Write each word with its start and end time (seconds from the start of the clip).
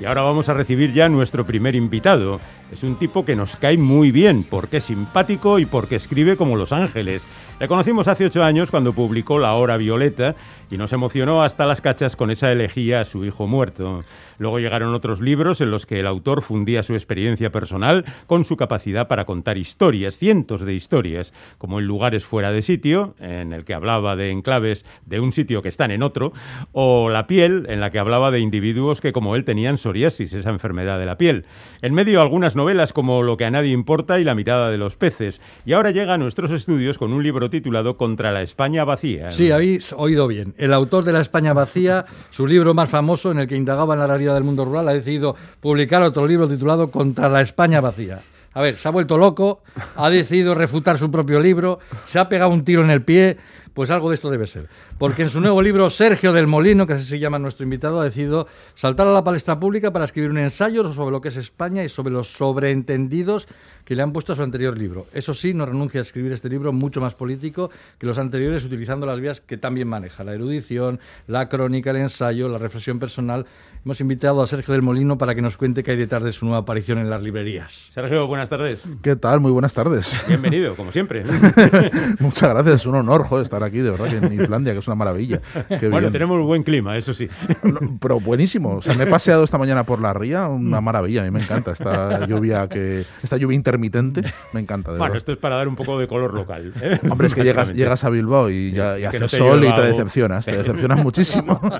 Y 0.00 0.06
ahora 0.06 0.22
vamos 0.22 0.48
a 0.48 0.54
recibir 0.54 0.92
ya 0.92 1.08
nuestro 1.08 1.46
primer 1.46 1.74
invitado. 1.74 2.40
Es 2.72 2.82
un 2.82 2.96
tipo 2.98 3.24
que 3.24 3.36
nos 3.36 3.56
cae 3.56 3.78
muy 3.78 4.10
bien, 4.10 4.44
porque 4.44 4.78
es 4.78 4.84
simpático 4.84 5.58
y 5.58 5.66
porque 5.66 5.96
escribe 5.96 6.36
como 6.36 6.56
Los 6.56 6.72
Ángeles. 6.72 7.22
Le 7.64 7.68
conocimos 7.68 8.08
hace 8.08 8.26
ocho 8.26 8.44
años 8.44 8.70
cuando 8.70 8.92
publicó 8.92 9.38
La 9.38 9.54
Hora 9.54 9.78
Violeta 9.78 10.34
y 10.70 10.76
nos 10.76 10.92
emocionó 10.92 11.42
hasta 11.42 11.64
las 11.64 11.80
cachas 11.80 12.14
con 12.14 12.30
esa 12.30 12.52
elegía 12.52 13.00
a 13.00 13.04
su 13.06 13.24
hijo 13.24 13.46
muerto. 13.46 14.04
Luego 14.36 14.58
llegaron 14.58 14.92
otros 14.92 15.22
libros 15.22 15.62
en 15.62 15.70
los 15.70 15.86
que 15.86 16.00
el 16.00 16.06
autor 16.06 16.42
fundía 16.42 16.82
su 16.82 16.92
experiencia 16.92 17.50
personal 17.50 18.04
con 18.26 18.44
su 18.44 18.58
capacidad 18.58 19.08
para 19.08 19.24
contar 19.24 19.56
historias, 19.56 20.18
cientos 20.18 20.62
de 20.62 20.74
historias, 20.74 21.32
como 21.56 21.78
en 21.78 21.86
lugares 21.86 22.24
fuera 22.24 22.52
de 22.52 22.60
sitio, 22.60 23.14
en 23.18 23.54
el 23.54 23.64
que 23.64 23.72
hablaba 23.72 24.14
de 24.14 24.30
enclaves 24.30 24.84
de 25.06 25.20
un 25.20 25.32
sitio 25.32 25.62
que 25.62 25.70
están 25.70 25.90
en 25.90 26.02
otro, 26.02 26.34
o 26.72 27.08
La 27.08 27.26
piel, 27.26 27.64
en 27.70 27.80
la 27.80 27.90
que 27.90 27.98
hablaba 27.98 28.30
de 28.30 28.40
individuos 28.40 29.00
que 29.00 29.12
como 29.12 29.36
él 29.36 29.44
tenían 29.44 29.78
psoriasis, 29.78 30.34
esa 30.34 30.50
enfermedad 30.50 30.98
de 30.98 31.06
la 31.06 31.16
piel. 31.16 31.46
En 31.80 31.94
medio 31.94 32.20
algunas 32.20 32.56
novelas 32.56 32.92
como 32.92 33.22
Lo 33.22 33.38
que 33.38 33.46
a 33.46 33.50
nadie 33.50 33.72
importa 33.72 34.20
y 34.20 34.24
La 34.24 34.34
mirada 34.34 34.68
de 34.68 34.76
los 34.76 34.96
peces. 34.96 35.40
Y 35.64 35.72
ahora 35.72 35.92
llega 35.92 36.12
a 36.12 36.18
nuestros 36.18 36.50
estudios 36.50 36.98
con 36.98 37.12
un 37.14 37.22
libro 37.22 37.48
titulado 37.54 37.96
Contra 37.96 38.32
la 38.32 38.42
España 38.42 38.84
vacía. 38.84 39.30
Sí, 39.30 39.52
habéis 39.52 39.92
oído 39.92 40.26
bien. 40.26 40.54
El 40.58 40.72
autor 40.72 41.04
de 41.04 41.12
La 41.12 41.20
España 41.20 41.52
vacía, 41.52 42.04
su 42.30 42.48
libro 42.48 42.74
más 42.74 42.90
famoso 42.90 43.30
en 43.30 43.38
el 43.38 43.46
que 43.46 43.54
indagaba 43.54 43.94
en 43.94 44.00
la 44.00 44.08
realidad 44.08 44.34
del 44.34 44.42
mundo 44.42 44.64
rural, 44.64 44.88
ha 44.88 44.92
decidido 44.92 45.36
publicar 45.60 46.02
otro 46.02 46.26
libro 46.26 46.48
titulado 46.48 46.90
Contra 46.90 47.28
la 47.28 47.42
España 47.42 47.80
vacía. 47.80 48.18
A 48.54 48.60
ver, 48.60 48.76
se 48.76 48.88
ha 48.88 48.90
vuelto 48.90 49.18
loco, 49.18 49.62
ha 49.94 50.10
decidido 50.10 50.56
refutar 50.56 50.98
su 50.98 51.12
propio 51.12 51.38
libro, 51.38 51.78
se 52.06 52.18
ha 52.18 52.28
pegado 52.28 52.50
un 52.50 52.64
tiro 52.64 52.82
en 52.82 52.90
el 52.90 53.02
pie, 53.02 53.36
pues 53.72 53.90
algo 53.90 54.08
de 54.08 54.16
esto 54.16 54.30
debe 54.30 54.48
ser. 54.48 54.68
Porque 54.98 55.22
en 55.22 55.30
su 55.30 55.40
nuevo 55.40 55.62
libro, 55.62 55.90
Sergio 55.90 56.32
del 56.32 56.48
Molino, 56.48 56.88
que 56.88 56.94
así 56.94 57.04
se 57.04 57.20
llama 57.20 57.38
nuestro 57.38 57.62
invitado, 57.62 58.00
ha 58.00 58.04
decidido 58.04 58.48
saltar 58.74 59.06
a 59.06 59.12
la 59.12 59.22
palestra 59.22 59.60
pública 59.60 59.92
para 59.92 60.06
escribir 60.06 60.30
un 60.30 60.38
ensayo 60.38 60.92
sobre 60.92 61.12
lo 61.12 61.20
que 61.20 61.28
es 61.28 61.36
España 61.36 61.84
y 61.84 61.88
sobre 61.88 62.12
los 62.12 62.32
sobreentendidos 62.32 63.46
que 63.84 63.94
le 63.94 64.02
han 64.02 64.12
puesto 64.12 64.32
a 64.32 64.36
su 64.36 64.42
anterior 64.42 64.76
libro. 64.78 65.06
Eso 65.12 65.34
sí, 65.34 65.54
no 65.54 65.66
renuncia 65.66 66.00
a 66.00 66.02
escribir 66.02 66.32
este 66.32 66.48
libro 66.48 66.72
mucho 66.72 67.00
más 67.00 67.14
político 67.14 67.70
que 67.98 68.06
los 68.06 68.18
anteriores, 68.18 68.64
utilizando 68.64 69.06
las 69.06 69.20
vías 69.20 69.40
que 69.40 69.56
también 69.56 69.88
maneja, 69.88 70.24
la 70.24 70.32
erudición, 70.34 71.00
la 71.26 71.48
crónica, 71.48 71.90
el 71.90 71.96
ensayo, 71.96 72.48
la 72.48 72.58
reflexión 72.58 72.98
personal. 72.98 73.46
Hemos 73.84 74.00
invitado 74.00 74.42
a 74.42 74.46
Sergio 74.46 74.72
del 74.72 74.82
Molino 74.82 75.18
para 75.18 75.34
que 75.34 75.42
nos 75.42 75.56
cuente 75.56 75.82
qué 75.82 75.90
hay 75.90 75.96
detrás 75.98 76.22
de 76.22 76.32
su 76.32 76.46
nueva 76.46 76.60
aparición 76.60 76.98
en 76.98 77.10
las 77.10 77.22
librerías. 77.22 77.90
Sergio, 77.92 78.26
buenas 78.26 78.48
tardes. 78.48 78.84
¿Qué 79.02 79.16
tal? 79.16 79.40
Muy 79.40 79.52
buenas 79.52 79.74
tardes. 79.74 80.24
Bienvenido, 80.26 80.74
como 80.74 80.90
siempre. 80.90 81.24
Muchas 82.18 82.48
gracias, 82.48 82.76
es 82.76 82.86
un 82.86 82.94
honor 82.94 83.24
joder, 83.24 83.42
estar 83.42 83.62
aquí, 83.62 83.78
de 83.78 83.90
verdad, 83.90 84.08
que 84.08 84.26
en 84.26 84.40
Islandia, 84.40 84.72
que 84.72 84.78
es 84.78 84.86
una 84.86 84.96
maravilla. 84.96 85.40
Qué 85.68 85.88
bueno, 85.88 86.00
bien. 86.00 86.12
tenemos 86.12 86.40
buen 86.42 86.62
clima, 86.62 86.96
eso 86.96 87.12
sí. 87.12 87.28
No, 87.62 87.98
pero 88.00 88.20
buenísimo. 88.20 88.76
O 88.76 88.82
sea, 88.82 88.94
me 88.94 89.04
he 89.04 89.06
paseado 89.06 89.44
esta 89.44 89.58
mañana 89.58 89.84
por 89.84 90.00
la 90.00 90.14
ría, 90.14 90.48
una 90.48 90.80
maravilla. 90.80 91.22
A 91.22 91.24
mí 91.24 91.30
me 91.30 91.42
encanta 91.42 91.72
esta 91.72 92.26
lluvia 92.26 92.68
que 92.68 93.04
esta 93.22 93.36
lluvia 93.36 93.54
intermitente. 93.74 94.22
Me 94.52 94.60
encanta. 94.60 94.92
De 94.92 94.98
Bueno, 94.98 95.12
verdad. 95.12 95.18
esto 95.18 95.32
es 95.32 95.38
para 95.38 95.56
dar 95.56 95.68
un 95.68 95.76
poco 95.76 95.98
de 95.98 96.06
color 96.06 96.32
local. 96.34 96.72
¿eh? 96.80 96.98
Hombre, 97.10 97.26
es 97.26 97.34
que 97.34 97.42
llegas, 97.42 97.72
llegas 97.74 98.04
a 98.04 98.10
Bilbao 98.10 98.50
y, 98.50 98.72
ya, 98.72 98.98
y 98.98 99.04
hace 99.04 99.18
no 99.20 99.28
sol 99.28 99.64
y 99.64 99.72
te 99.72 99.80
decepcionas. 99.82 100.44
Te 100.44 100.56
decepcionas 100.56 100.98
muchísimo. 101.02 101.60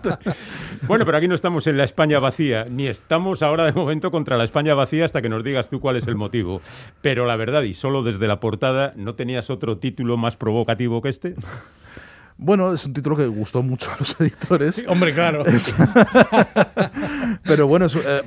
Bueno, 0.86 1.06
pero 1.06 1.16
aquí 1.16 1.28
no 1.28 1.34
estamos 1.34 1.66
en 1.66 1.78
la 1.78 1.84
España 1.84 2.18
vacía, 2.18 2.66
ni 2.68 2.86
estamos 2.88 3.42
ahora 3.42 3.64
de 3.64 3.72
momento 3.72 4.10
contra 4.10 4.36
la 4.36 4.44
España 4.44 4.74
vacía 4.74 5.06
hasta 5.06 5.22
que 5.22 5.30
nos 5.30 5.42
digas 5.42 5.70
tú 5.70 5.80
cuál 5.80 5.96
es 5.96 6.06
el 6.06 6.14
motivo. 6.14 6.60
Pero 7.00 7.24
la 7.24 7.36
verdad, 7.36 7.62
y 7.62 7.72
solo 7.72 8.02
desde 8.02 8.26
la 8.28 8.38
portada, 8.38 8.92
¿no 8.94 9.14
tenías 9.14 9.48
otro 9.48 9.78
título 9.78 10.18
más 10.18 10.36
provocativo 10.36 11.00
que 11.00 11.08
este? 11.08 11.34
Bueno, 12.36 12.74
es 12.74 12.84
un 12.84 12.92
título 12.92 13.16
que 13.16 13.26
gustó 13.28 13.62
mucho 13.62 13.90
a 13.92 13.96
los 13.98 14.20
editores. 14.20 14.84
Hombre, 14.86 15.14
claro. 15.14 15.42
Pero 17.42 17.66
bueno, 17.66 17.86
es, 17.86 17.96
eh, 17.96 18.22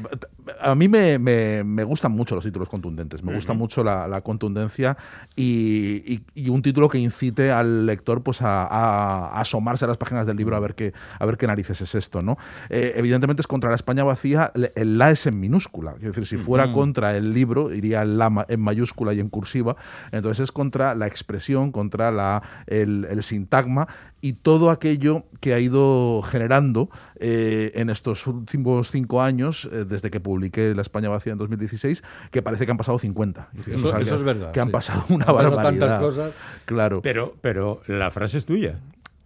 a 0.61 0.75
mí 0.75 0.87
me, 0.87 1.17
me- 1.19 1.63
me 1.63 1.83
gustan 1.83 2.11
mucho 2.11 2.35
los 2.35 2.43
títulos 2.43 2.69
contundentes, 2.69 3.23
me 3.23 3.33
gusta 3.35 3.53
mucho 3.53 3.83
la, 3.83 4.07
la 4.07 4.21
contundencia 4.21 4.97
y, 5.35 6.03
y- 6.13 6.21
y 6.35 6.49
un 6.49 6.61
título 6.61 6.89
que 6.89 6.97
incite 6.99 7.51
al 7.51 7.85
lector 7.85 8.23
pues 8.23 8.41
a, 8.41 8.63
a- 8.63 9.27
a 9.29 9.41
asomarse 9.41 9.85
a 9.85 9.87
las 9.87 9.97
páginas 9.97 10.25
del 10.25 10.37
libro 10.37 10.55
a 10.55 10.59
ver 10.59 10.75
qué, 10.75 10.93
a 11.19 11.25
ver 11.25 11.37
qué 11.37 11.47
narices 11.47 11.81
es 11.81 11.95
esto. 11.95 12.21
¿no? 12.21 12.37
Eh, 12.69 12.93
evidentemente 12.95 13.41
es 13.41 13.47
contra 13.47 13.69
la 13.69 13.75
España 13.75 14.03
vacía, 14.03 14.51
el 14.75 14.97
la 14.97 15.11
es 15.11 15.25
en 15.27 15.39
minúscula, 15.39 15.95
es 15.97 16.01
decir, 16.03 16.25
si 16.25 16.37
fuera 16.37 16.65
contra 16.73 17.15
el 17.15 17.33
libro 17.33 17.73
iría 17.73 18.01
el 18.01 18.17
la 18.17 18.45
en 18.47 18.59
mayúscula 18.61 19.13
y 19.13 19.19
en 19.19 19.29
cursiva, 19.29 19.75
entonces 20.11 20.43
es 20.45 20.51
contra 20.51 20.95
la 20.95 21.07
expresión, 21.07 21.71
contra 21.71 22.11
la, 22.11 22.41
el, 22.67 23.05
el 23.09 23.23
sintagma 23.23 23.87
y 24.21 24.33
todo 24.33 24.71
aquello 24.71 25.25
que 25.39 25.53
ha 25.53 25.59
ido 25.59 26.21
generando 26.23 26.89
eh, 27.19 27.71
en 27.75 27.89
estos 27.91 28.25
últimos 28.25 28.89
cinco 28.97 29.21
años, 29.21 29.69
eh, 29.71 29.85
desde 29.87 30.09
que 30.09 30.19
publiqué 30.19 30.73
La 30.75 30.81
España 30.81 31.09
vacía 31.09 31.33
en 31.33 31.37
2016, 31.39 32.03
que 32.31 32.41
parece 32.41 32.65
que 32.65 32.71
han 32.71 32.77
pasado 32.77 32.97
50. 32.99 33.49
Es 33.51 33.57
decir, 33.59 33.75
Eso- 33.75 33.87
o 33.87 33.89
sea, 33.91 33.99
eso 33.99 34.09
que- 34.09 34.15
es 34.15 34.23
verdad, 34.23 34.51
Que 34.51 34.59
han 34.59 34.67
sí. 34.67 34.71
pasado 34.73 35.03
una 35.09 35.25
Han 35.25 35.35
pasado 35.35 35.55
barbaridad. 35.55 35.87
tantas 35.87 35.99
cosas. 36.01 36.31
Claro. 36.65 37.01
Pero, 37.01 37.35
pero 37.41 37.81
la 37.87 38.09
frase 38.11 38.37
es 38.39 38.45
tuya. 38.45 38.79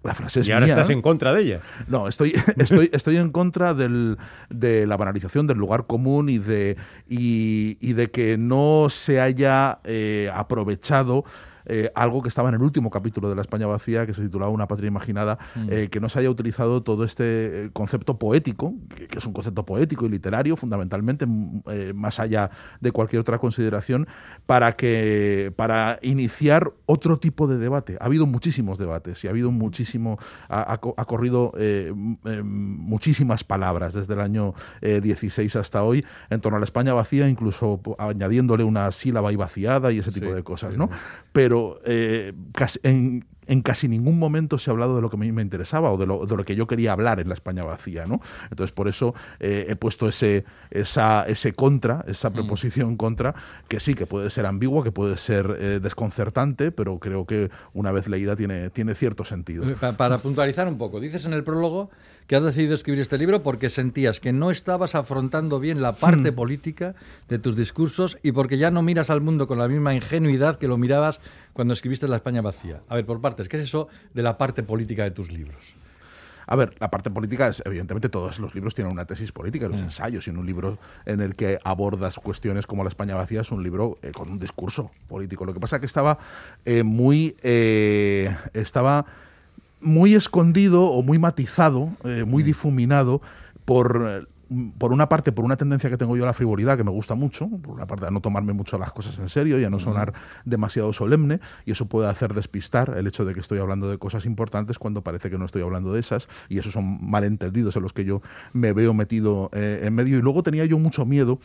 La 0.03 0.15
frase 0.15 0.39
es 0.39 0.47
y 0.47 0.51
ahora 0.51 0.65
mía. 0.65 0.73
estás 0.73 0.89
en 0.89 0.99
contra 1.03 1.31
de 1.31 1.41
ella. 1.43 1.59
No, 1.87 2.07
estoy, 2.07 2.33
estoy, 2.57 2.89
estoy 2.91 3.17
en 3.17 3.29
contra 3.31 3.75
del, 3.75 4.17
de 4.49 4.87
la 4.87 4.97
banalización 4.97 5.45
del 5.45 5.59
lugar 5.59 5.85
común 5.85 6.27
y 6.29 6.39
de, 6.39 6.75
y, 7.07 7.77
y 7.79 7.93
de 7.93 8.09
que 8.09 8.35
no 8.37 8.87
se 8.89 9.21
haya 9.21 9.77
eh, 9.83 10.31
aprovechado 10.33 11.23
eh, 11.65 11.91
algo 11.95 12.21
que 12.21 12.29
estaba 12.29 12.49
en 12.49 12.55
el 12.55 12.61
último 12.61 12.89
capítulo 12.89 13.29
de 13.29 13.35
La 13.35 13.41
España 13.41 13.67
Vacía, 13.67 14.05
que 14.05 14.13
se 14.13 14.21
titulaba 14.23 14.51
Una 14.51 14.67
patria 14.67 14.87
imaginada, 14.87 15.37
eh, 15.69 15.89
que 15.91 15.99
no 15.99 16.09
se 16.09 16.19
haya 16.19 16.29
utilizado 16.29 16.83
todo 16.83 17.03
este 17.03 17.65
eh, 17.65 17.69
concepto 17.73 18.17
poético, 18.17 18.73
que, 18.95 19.07
que 19.07 19.17
es 19.19 19.25
un 19.25 19.33
concepto 19.33 19.65
poético 19.65 20.05
y 20.05 20.09
literario, 20.09 20.55
fundamentalmente, 20.55 21.25
m- 21.25 21.61
eh, 21.67 21.93
más 21.95 22.19
allá 22.19 22.49
de 22.79 22.91
cualquier 22.91 23.19
otra 23.21 23.37
consideración, 23.37 24.07
para, 24.45 24.73
que, 24.73 25.53
para 25.55 25.99
iniciar 26.01 26.71
otro 26.85 27.19
tipo 27.19 27.47
de 27.47 27.57
debate. 27.57 27.97
Ha 27.99 28.05
habido 28.05 28.25
muchísimos 28.25 28.77
debates 28.77 29.23
y 29.23 29.27
ha 29.27 29.29
habido 29.31 29.51
muchísimo, 29.51 30.17
ha, 30.49 30.73
ha 30.73 30.77
co- 30.79 30.93
ha 30.97 31.05
corrido 31.05 31.53
muchísimas 32.43 33.43
palabras 33.43 33.93
desde 33.93 34.13
el 34.13 34.19
año 34.21 34.53
eh, 34.81 35.01
16 35.01 35.55
hasta 35.55 35.83
hoy 35.83 36.05
en 36.29 36.41
torno 36.41 36.57
a 36.57 36.59
la 36.59 36.65
España 36.65 36.93
vacía, 36.93 37.27
incluso 37.29 37.79
añadiéndole 37.97 38.63
una 38.63 38.91
sílaba 38.91 39.31
y 39.31 39.35
vaciada 39.35 39.91
y 39.91 39.99
ese 39.99 40.11
tipo 40.11 40.27
Sí, 40.27 40.33
de 40.33 40.43
cosas, 40.43 40.77
¿no? 40.77 40.87
sí. 40.87 40.93
Pero 41.51 41.81
eh, 41.83 42.31
casi- 42.53 42.79
en, 42.83 43.25
en 43.47 43.61
casi 43.61 43.87
ningún 43.87 44.19
momento 44.19 44.57
se 44.57 44.69
ha 44.69 44.73
hablado 44.73 44.95
de 44.95 45.01
lo 45.01 45.09
que 45.09 45.15
a 45.15 45.19
mí 45.19 45.31
me 45.31 45.41
interesaba 45.41 45.91
o 45.91 45.97
de 45.97 46.05
lo, 46.05 46.25
de 46.25 46.37
lo 46.37 46.45
que 46.45 46.55
yo 46.55 46.67
quería 46.67 46.91
hablar 46.93 47.19
en 47.19 47.27
la 47.27 47.33
España 47.33 47.63
vacía, 47.63 48.05
¿no? 48.05 48.21
Entonces, 48.49 48.71
por 48.71 48.87
eso 48.87 49.15
eh, 49.39 49.65
he 49.67 49.75
puesto 49.75 50.07
ese, 50.07 50.45
esa, 50.69 51.23
ese 51.27 51.53
contra, 51.53 52.05
esa 52.07 52.29
Mm. 52.29 52.33
preposición 52.33 52.97
contra, 52.97 53.33
que 53.67 53.79
sí, 53.79 53.95
que 53.95 54.05
puede 54.05 54.29
ser 54.29 54.45
ambigua, 54.45 54.83
que 54.83 54.91
puede 54.91 55.17
ser 55.17 55.57
eh, 55.59 55.79
desconcertante, 55.81 56.71
pero 56.71 56.99
creo 56.99 57.25
que 57.25 57.49
una 57.73 57.91
vez 57.91 58.07
leída 58.07 58.35
tiene, 58.35 58.69
tiene 58.69 58.95
cierto 58.95 59.25
sentido. 59.25 59.65
Pa- 59.79 59.93
Para 59.93 60.17
puntualizar 60.19 60.67
un 60.67 60.77
poco, 60.77 60.99
dices 60.99 61.25
en 61.25 61.33
el 61.33 61.43
prólogo 61.43 61.89
que 62.27 62.35
has 62.35 62.43
decidido 62.43 62.75
escribir 62.75 63.01
este 63.01 63.17
libro 63.17 63.43
porque 63.43 63.69
sentías 63.69 64.19
que 64.19 64.31
no 64.31 64.51
estabas 64.51 64.95
afrontando 64.95 65.59
bien 65.59 65.81
la 65.81 65.93
parte 65.93 66.31
política 66.31 66.95
de 67.27 67.39
tus 67.39 67.57
discursos 67.57 68.17
y 68.23 68.31
porque 68.31 68.57
ya 68.57 68.71
no 68.71 68.81
miras 68.83 69.09
al 69.09 69.19
mundo 69.21 69.47
con 69.47 69.57
la 69.57 69.67
misma 69.67 69.93
ingenuidad 69.95 70.57
que 70.57 70.67
lo 70.67 70.77
mirabas 70.77 71.19
cuando 71.53 71.73
escribiste 71.73 72.07
La 72.07 72.17
España 72.17 72.41
vacía. 72.41 72.81
A 72.87 72.95
ver, 72.95 73.05
por 73.05 73.21
partes, 73.21 73.47
¿qué 73.47 73.57
es 73.57 73.63
eso 73.63 73.87
de 74.13 74.23
la 74.23 74.37
parte 74.37 74.63
política 74.63 75.03
de 75.03 75.11
tus 75.11 75.31
libros? 75.31 75.75
A 76.47 76.55
ver, 76.55 76.75
la 76.79 76.89
parte 76.89 77.09
política 77.09 77.47
es, 77.47 77.61
evidentemente, 77.65 78.09
todos 78.09 78.39
los 78.39 78.53
libros 78.53 78.75
tienen 78.75 78.91
una 78.91 79.05
tesis 79.05 79.31
política, 79.31 79.69
los 79.69 79.79
ensayos, 79.79 80.27
y 80.27 80.31
en 80.31 80.37
un 80.37 80.45
libro 80.45 80.79
en 81.05 81.21
el 81.21 81.35
que 81.35 81.59
abordas 81.63 82.15
cuestiones 82.15 82.67
como 82.67 82.83
la 82.83 82.89
España 82.89 83.15
vacía 83.15 83.39
es 83.39 83.51
un 83.51 83.63
libro 83.63 83.97
eh, 84.01 84.11
con 84.11 84.29
un 84.29 84.37
discurso 84.37 84.91
político. 85.07 85.45
Lo 85.45 85.53
que 85.53 85.61
pasa 85.61 85.77
es 85.77 85.79
que 85.79 85.85
estaba 85.85 86.17
eh, 86.65 86.83
muy. 86.83 87.37
eh, 87.41 88.35
estaba 88.53 89.05
muy 89.79 90.13
escondido 90.13 90.83
o 90.83 91.01
muy 91.03 91.19
matizado, 91.19 91.89
muy 92.25 92.43
difuminado 92.43 93.21
por. 93.63 94.27
Por 94.77 94.91
una 94.91 95.07
parte, 95.07 95.31
por 95.31 95.45
una 95.45 95.55
tendencia 95.55 95.89
que 95.89 95.97
tengo 95.97 96.17
yo 96.17 96.23
a 96.23 96.27
la 96.27 96.33
frivolidad, 96.33 96.77
que 96.77 96.83
me 96.83 96.91
gusta 96.91 97.15
mucho, 97.15 97.47
por 97.47 97.75
una 97.75 97.87
parte 97.87 98.05
a 98.05 98.11
no 98.11 98.21
tomarme 98.21 98.53
mucho 98.53 98.77
las 98.77 98.91
cosas 98.91 99.17
en 99.19 99.29
serio 99.29 99.59
y 99.59 99.63
a 99.63 99.69
no 99.69 99.79
sonar 99.79 100.13
demasiado 100.45 100.91
solemne, 100.93 101.39
y 101.65 101.71
eso 101.71 101.85
puede 101.85 102.09
hacer 102.09 102.33
despistar 102.33 102.95
el 102.97 103.07
hecho 103.07 103.23
de 103.25 103.33
que 103.33 103.39
estoy 103.39 103.59
hablando 103.59 103.89
de 103.89 103.97
cosas 103.97 104.25
importantes 104.25 104.77
cuando 104.77 105.01
parece 105.03 105.29
que 105.29 105.37
no 105.37 105.45
estoy 105.45 105.61
hablando 105.61 105.93
de 105.93 105.99
esas, 105.99 106.27
y 106.49 106.59
esos 106.59 106.73
son 106.73 106.99
malentendidos 107.01 107.75
en 107.75 107.83
los 107.83 107.93
que 107.93 108.03
yo 108.03 108.21
me 108.53 108.73
veo 108.73 108.93
metido 108.93 109.49
eh, 109.53 109.81
en 109.83 109.95
medio. 109.95 110.17
Y 110.17 110.21
luego 110.21 110.43
tenía 110.43 110.65
yo 110.65 110.77
mucho 110.77 111.05
miedo 111.05 111.39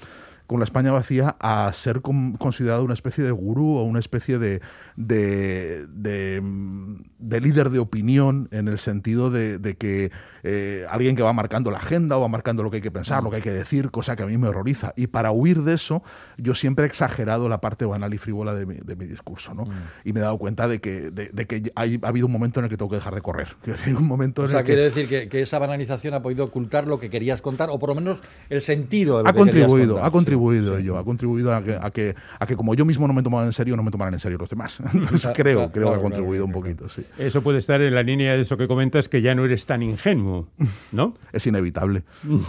con 0.46 0.60
la 0.60 0.64
España 0.64 0.92
vacía 0.92 1.36
a 1.40 1.72
ser 1.72 2.00
considerado 2.02 2.84
una 2.84 2.94
especie 2.94 3.24
de 3.24 3.30
gurú 3.30 3.76
o 3.76 3.82
una 3.82 3.98
especie 3.98 4.38
de, 4.38 4.60
de, 4.96 5.86
de, 5.88 7.40
líder 7.40 7.70
de 7.70 7.78
opinión 7.78 8.48
en 8.52 8.68
el 8.68 8.78
sentido 8.78 9.30
de, 9.30 9.76
que 9.78 10.12
eh, 10.44 10.86
alguien 10.88 11.16
que 11.16 11.22
va 11.22 11.32
marcando 11.32 11.70
la 11.70 11.78
agenda 11.78 12.16
o 12.16 12.20
va 12.20 12.28
marcando 12.28 12.62
lo 12.62 12.70
que 12.70 12.76
hay 12.76 12.82
que 12.82 12.90
pensar, 12.90 13.22
lo 13.22 13.30
que 13.30 13.36
hay 13.36 13.42
que 13.42 13.50
decir, 13.50 13.90
cosa 13.90 14.14
que 14.14 14.22
a 14.22 14.26
mí 14.26 14.38
me 14.38 14.48
horroriza. 14.48 14.92
Y 14.96 15.08
para 15.08 15.32
huir 15.32 15.62
de 15.62 15.74
eso, 15.74 16.02
yo 16.36 16.54
siempre 16.54 16.84
he 16.84 16.88
exagerado 16.88 17.48
la 17.48 17.60
parte 17.60 17.84
banal 17.84 18.14
y 18.14 18.18
frívola 18.18 18.54
de 18.54 18.66
mi, 18.66 18.74
de 18.76 18.96
mi 18.96 19.06
discurso. 19.06 19.52
¿no? 19.52 19.64
Mm. 19.64 19.72
Y 20.04 20.12
me 20.12 20.20
he 20.20 20.22
dado 20.22 20.38
cuenta 20.38 20.68
de 20.68 20.80
que, 20.80 21.10
de, 21.10 21.46
que 21.46 21.72
ha 21.74 21.82
habido 22.08 22.26
un 22.26 22.32
momento 22.32 22.60
en 22.60 22.64
el 22.64 22.70
que 22.70 22.76
tengo 22.76 22.90
que 22.90 22.96
dejar 22.96 23.14
de 23.14 23.20
correr. 23.20 23.48
Un 23.96 24.06
momento 24.06 24.42
o 24.42 24.48
sea, 24.48 24.62
quiere 24.62 24.82
decir 24.82 25.08
que, 25.08 25.28
que, 25.28 25.40
esa 25.40 25.58
banalización 25.58 26.12
ha 26.12 26.20
podido 26.20 26.44
ocultar 26.44 26.86
lo 26.86 26.98
que 26.98 27.08
querías 27.08 27.40
contar, 27.40 27.70
o 27.70 27.78
por 27.78 27.90
lo 27.90 27.94
menos 27.94 28.18
el 28.50 28.60
sentido 28.60 29.18
de 29.18 29.24
lo 29.24 29.30
ha 29.30 29.32
contribuido, 29.32 30.04
Ha 30.04 30.10
contribuido 30.10 30.35
ello, 30.52 30.98
ha 30.98 31.04
contribuido 31.04 31.54
a 31.54 31.62
que, 31.62 31.74
a 31.74 31.90
que, 31.90 32.14
a, 32.38 32.46
que, 32.46 32.56
como 32.56 32.74
yo 32.74 32.84
mismo 32.84 33.06
no 33.06 33.12
me 33.12 33.22
tomaba 33.22 33.44
en 33.44 33.52
serio, 33.52 33.76
no 33.76 33.82
me 33.82 33.90
tomaran 33.90 34.14
en 34.14 34.20
serio 34.20 34.38
los 34.38 34.48
demás. 34.48 34.80
Entonces 34.92 35.30
creo, 35.34 35.70
creo 35.72 35.90
que 35.90 35.96
ha 35.96 35.98
contribuido 35.98 36.44
un 36.44 36.52
poquito. 36.52 36.88
Sí. 36.88 37.04
Eso 37.18 37.42
puede 37.42 37.58
estar 37.58 37.80
en 37.82 37.94
la 37.94 38.02
línea 38.02 38.34
de 38.34 38.40
eso 38.40 38.56
que 38.56 38.68
comentas, 38.68 39.08
que 39.08 39.22
ya 39.22 39.34
no 39.34 39.44
eres 39.44 39.66
tan 39.66 39.82
ingenuo, 39.82 40.48
¿no? 40.92 41.14
es 41.32 41.46
inevitable. 41.46 42.04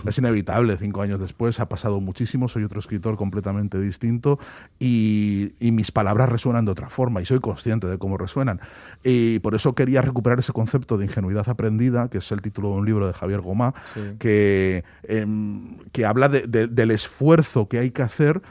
es 0.05 0.17
inevitable. 0.17 0.77
Cinco 0.77 1.01
años 1.01 1.19
después 1.19 1.59
ha 1.59 1.69
pasado 1.69 1.99
muchísimo, 1.99 2.47
soy 2.47 2.63
otro 2.63 2.79
escritor 2.79 3.17
completamente 3.17 3.79
distinto 3.79 4.39
y, 4.79 5.53
y 5.59 5.71
mis 5.71 5.91
palabras 5.91 6.29
resuenan 6.29 6.65
de 6.65 6.71
otra 6.71 6.89
forma 6.89 7.21
y 7.21 7.25
soy 7.25 7.39
consciente 7.39 7.87
de 7.87 7.97
cómo 7.97 8.17
resuenan. 8.17 8.59
Y 9.03 9.39
por 9.39 9.55
eso 9.55 9.73
quería 9.73 10.01
recuperar 10.01 10.39
ese 10.39 10.53
concepto 10.53 10.97
de 10.97 11.05
ingenuidad 11.05 11.47
aprendida, 11.49 12.09
que 12.09 12.19
es 12.19 12.31
el 12.31 12.41
título 12.41 12.69
de 12.69 12.75
un 12.75 12.85
libro 12.85 13.07
de 13.07 13.13
Javier 13.13 13.41
Gomá, 13.41 13.73
que, 14.19 14.83
em, 15.03 15.77
que 15.91 16.05
habla 16.05 16.29
del 16.29 16.91
esfuerzo 16.91 17.67
que 17.67 17.76
hay 17.77 17.91
que 17.91 18.01
hacer 18.01 18.41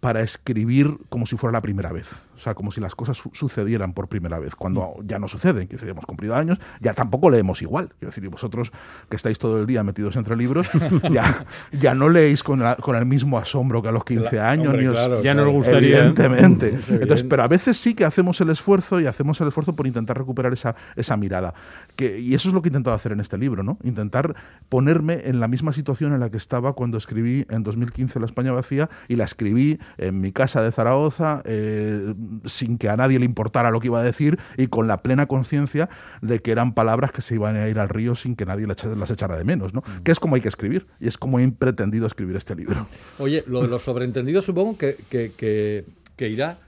para 0.00 0.20
escribir 0.20 0.96
como 1.08 1.26
si 1.26 1.36
fuera 1.36 1.52
la 1.52 1.62
primera 1.62 1.92
vez. 1.92 2.10
O 2.40 2.42
sea, 2.42 2.54
como 2.54 2.72
si 2.72 2.80
las 2.80 2.94
cosas 2.94 3.20
sucedieran 3.34 3.92
por 3.92 4.08
primera 4.08 4.38
vez, 4.38 4.56
cuando 4.56 4.94
ya 5.04 5.18
no 5.18 5.28
suceden, 5.28 5.68
que 5.68 5.76
hemos 5.86 6.06
cumplido 6.06 6.34
años, 6.34 6.58
ya 6.80 6.94
tampoco 6.94 7.28
leemos 7.28 7.60
igual. 7.60 7.90
Quiero 7.98 8.08
decir, 8.08 8.24
y 8.24 8.28
vosotros 8.28 8.72
que 9.10 9.16
estáis 9.16 9.38
todo 9.38 9.60
el 9.60 9.66
día 9.66 9.82
metidos 9.82 10.16
entre 10.16 10.36
libros, 10.36 10.66
ya, 11.12 11.44
ya 11.70 11.94
no 11.94 12.08
leéis 12.08 12.42
con, 12.42 12.62
con 12.80 12.96
el 12.96 13.04
mismo 13.04 13.36
asombro 13.36 13.82
que 13.82 13.88
a 13.88 13.92
los 13.92 14.04
15 14.04 14.40
años. 14.40 14.74
ya 15.22 15.34
no 15.34 15.44
nos 15.44 15.52
gustaría. 15.52 15.98
Evidentemente. 15.98 16.80
Entonces, 16.88 17.24
pero 17.28 17.42
a 17.42 17.48
veces 17.48 17.76
sí 17.76 17.92
que 17.92 18.06
hacemos 18.06 18.40
el 18.40 18.48
esfuerzo 18.48 18.98
y 19.00 19.06
hacemos 19.06 19.38
el 19.42 19.48
esfuerzo 19.48 19.76
por 19.76 19.86
intentar 19.86 20.16
recuperar 20.16 20.54
esa, 20.54 20.74
esa 20.96 21.18
mirada. 21.18 21.52
Que, 21.94 22.20
y 22.20 22.32
eso 22.32 22.48
es 22.48 22.54
lo 22.54 22.62
que 22.62 22.68
he 22.68 22.70
intentado 22.70 22.96
hacer 22.96 23.12
en 23.12 23.20
este 23.20 23.36
libro, 23.36 23.62
¿no? 23.62 23.76
Intentar 23.84 24.34
ponerme 24.70 25.20
en 25.24 25.40
la 25.40 25.48
misma 25.48 25.74
situación 25.74 26.14
en 26.14 26.20
la 26.20 26.30
que 26.30 26.38
estaba 26.38 26.72
cuando 26.72 26.96
escribí 26.96 27.44
en 27.50 27.64
2015 27.64 28.18
La 28.18 28.24
España 28.24 28.52
vacía 28.52 28.88
y 29.08 29.16
la 29.16 29.24
escribí 29.24 29.78
en 29.98 30.22
mi 30.22 30.32
casa 30.32 30.62
de 30.62 30.72
Zaragoza. 30.72 31.42
Eh, 31.44 32.14
sin 32.44 32.78
que 32.78 32.88
a 32.88 32.96
nadie 32.96 33.18
le 33.18 33.24
importara 33.24 33.70
lo 33.70 33.80
que 33.80 33.88
iba 33.88 34.00
a 34.00 34.02
decir 34.02 34.38
y 34.56 34.68
con 34.68 34.88
la 34.88 35.02
plena 35.02 35.26
conciencia 35.26 35.88
de 36.22 36.40
que 36.40 36.52
eran 36.52 36.74
palabras 36.74 37.12
que 37.12 37.22
se 37.22 37.34
iban 37.34 37.56
a 37.56 37.68
ir 37.68 37.78
al 37.78 37.88
río 37.88 38.14
sin 38.14 38.36
que 38.36 38.46
nadie 38.46 38.66
las 38.66 39.10
echara 39.10 39.36
de 39.36 39.44
menos, 39.44 39.74
¿no? 39.74 39.80
Mm. 39.80 40.02
Que 40.02 40.12
es 40.12 40.20
como 40.20 40.34
hay 40.34 40.40
que 40.40 40.48
escribir 40.48 40.86
y 41.00 41.08
es 41.08 41.18
como 41.18 41.38
he 41.38 41.48
pretendido 41.50 42.06
escribir 42.06 42.36
este 42.36 42.54
libro. 42.54 42.86
Oye, 43.18 43.44
lo 43.46 43.62
de 43.62 43.68
los 43.68 43.82
sobreentendidos 43.82 44.44
supongo 44.44 44.78
que, 44.78 44.96
que, 45.08 46.28
irá 46.28 46.58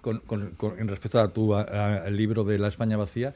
con, 0.00 0.22
en 0.78 0.88
respecto 0.88 1.20
a 1.20 1.28
tu 1.28 1.54
libro 2.10 2.44
de 2.44 2.58
La 2.58 2.68
España 2.68 2.96
vacía 2.96 3.34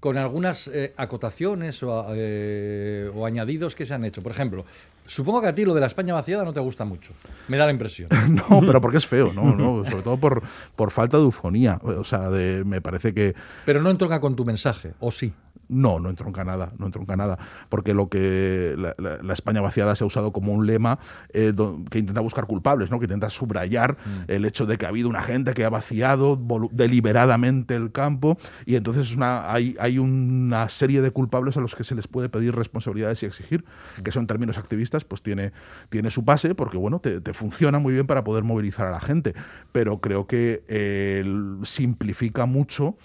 con 0.00 0.16
algunas 0.16 0.66
eh, 0.68 0.94
acotaciones 0.96 1.82
o, 1.82 2.06
eh, 2.14 3.10
o, 3.14 3.26
añadidos 3.26 3.74
que 3.74 3.84
se 3.84 3.94
han 3.94 4.04
hecho. 4.04 4.22
Por 4.22 4.32
ejemplo, 4.32 4.64
supongo 5.06 5.42
que 5.42 5.48
a 5.48 5.54
ti 5.54 5.64
lo 5.64 5.74
de 5.74 5.80
la 5.80 5.86
España 5.86 6.14
vaciada 6.14 6.44
no 6.44 6.52
te 6.52 6.60
gusta 6.60 6.84
mucho. 6.84 7.12
Me 7.48 7.56
da 7.56 7.66
la 7.66 7.72
impresión. 7.72 8.08
no, 8.28 8.60
pero 8.60 8.80
porque 8.80 8.98
es 8.98 9.06
feo, 9.06 9.32
¿no? 9.32 9.54
no 9.54 9.84
sobre 9.88 10.02
todo 10.02 10.16
por, 10.16 10.42
por 10.76 10.90
falta 10.90 11.16
de 11.16 11.24
eufonía. 11.24 11.80
O 11.82 12.04
sea, 12.04 12.30
de, 12.30 12.64
me 12.64 12.80
parece 12.80 13.12
que... 13.14 13.34
Pero 13.64 13.82
no 13.82 13.90
entronca 13.90 14.20
con 14.20 14.36
tu 14.36 14.44
mensaje, 14.44 14.94
¿o 15.00 15.10
sí? 15.10 15.32
No, 15.70 16.00
no 16.00 16.10
entronca 16.10 16.44
nada, 16.44 16.72
no 16.78 16.86
entronca 16.86 17.16
nada, 17.16 17.38
porque 17.68 17.94
lo 17.94 18.08
que 18.08 18.74
la, 18.76 19.32
España 19.32 19.60
vaciada 19.60 19.94
se 19.94 20.02
ha 20.02 20.06
usado 20.06 20.32
como 20.32 20.52
un 20.52 20.66
lema 20.66 20.98
eh, 21.32 21.54
que 21.88 22.00
intenta 22.00 22.20
buscar 22.20 22.46
culpables, 22.46 22.90
¿no? 22.90 22.98
que 22.98 23.04
intenta 23.04 23.30
subrayar 23.30 23.92
mm. 23.92 24.30
el 24.30 24.44
hecho 24.44 24.66
de 24.66 24.76
que 24.76 24.86
ha 24.86 24.88
habido 24.88 25.08
una 25.08 25.22
gente 25.22 25.54
que 25.54 25.64
ha 25.64 25.70
vaciado 25.70 26.38
deliberadamente 26.72 27.76
el 27.76 27.92
campo 27.92 28.36
y 28.66 28.74
entonces 28.74 29.14
una, 29.14 29.52
hay, 29.52 29.76
hay 29.78 29.98
una 29.98 30.68
serie 30.68 31.00
de 31.02 31.12
culpables 31.12 31.56
a 31.56 31.60
los 31.60 31.76
que 31.76 31.84
se 31.84 31.94
les 31.94 32.08
puede 32.08 32.28
pedir 32.28 32.54
responsabilidades 32.54 33.22
y 33.22 33.26
exigir, 33.26 33.64
mm. 33.98 34.02
que 34.02 34.10
son 34.10 34.26
términos 34.26 34.58
activistas, 34.58 35.04
pues 35.04 35.22
tiene, 35.22 35.52
tiene 35.88 36.10
su 36.10 36.24
pase, 36.24 36.56
porque 36.56 36.76
bueno, 36.76 36.98
te, 36.98 37.20
funciona 37.32 37.78
muy 37.78 37.92
bien 37.92 38.08
para 38.08 38.24
poder 38.24 38.42
movilizar 38.42 38.86
a 38.86 38.90
la 38.90 39.00
gente, 39.00 39.34
pero 39.70 40.00
creo 40.00 40.26
que 40.26 40.64
eh, 40.66 41.24
simplifica 41.62 42.46
mucho 42.46 42.96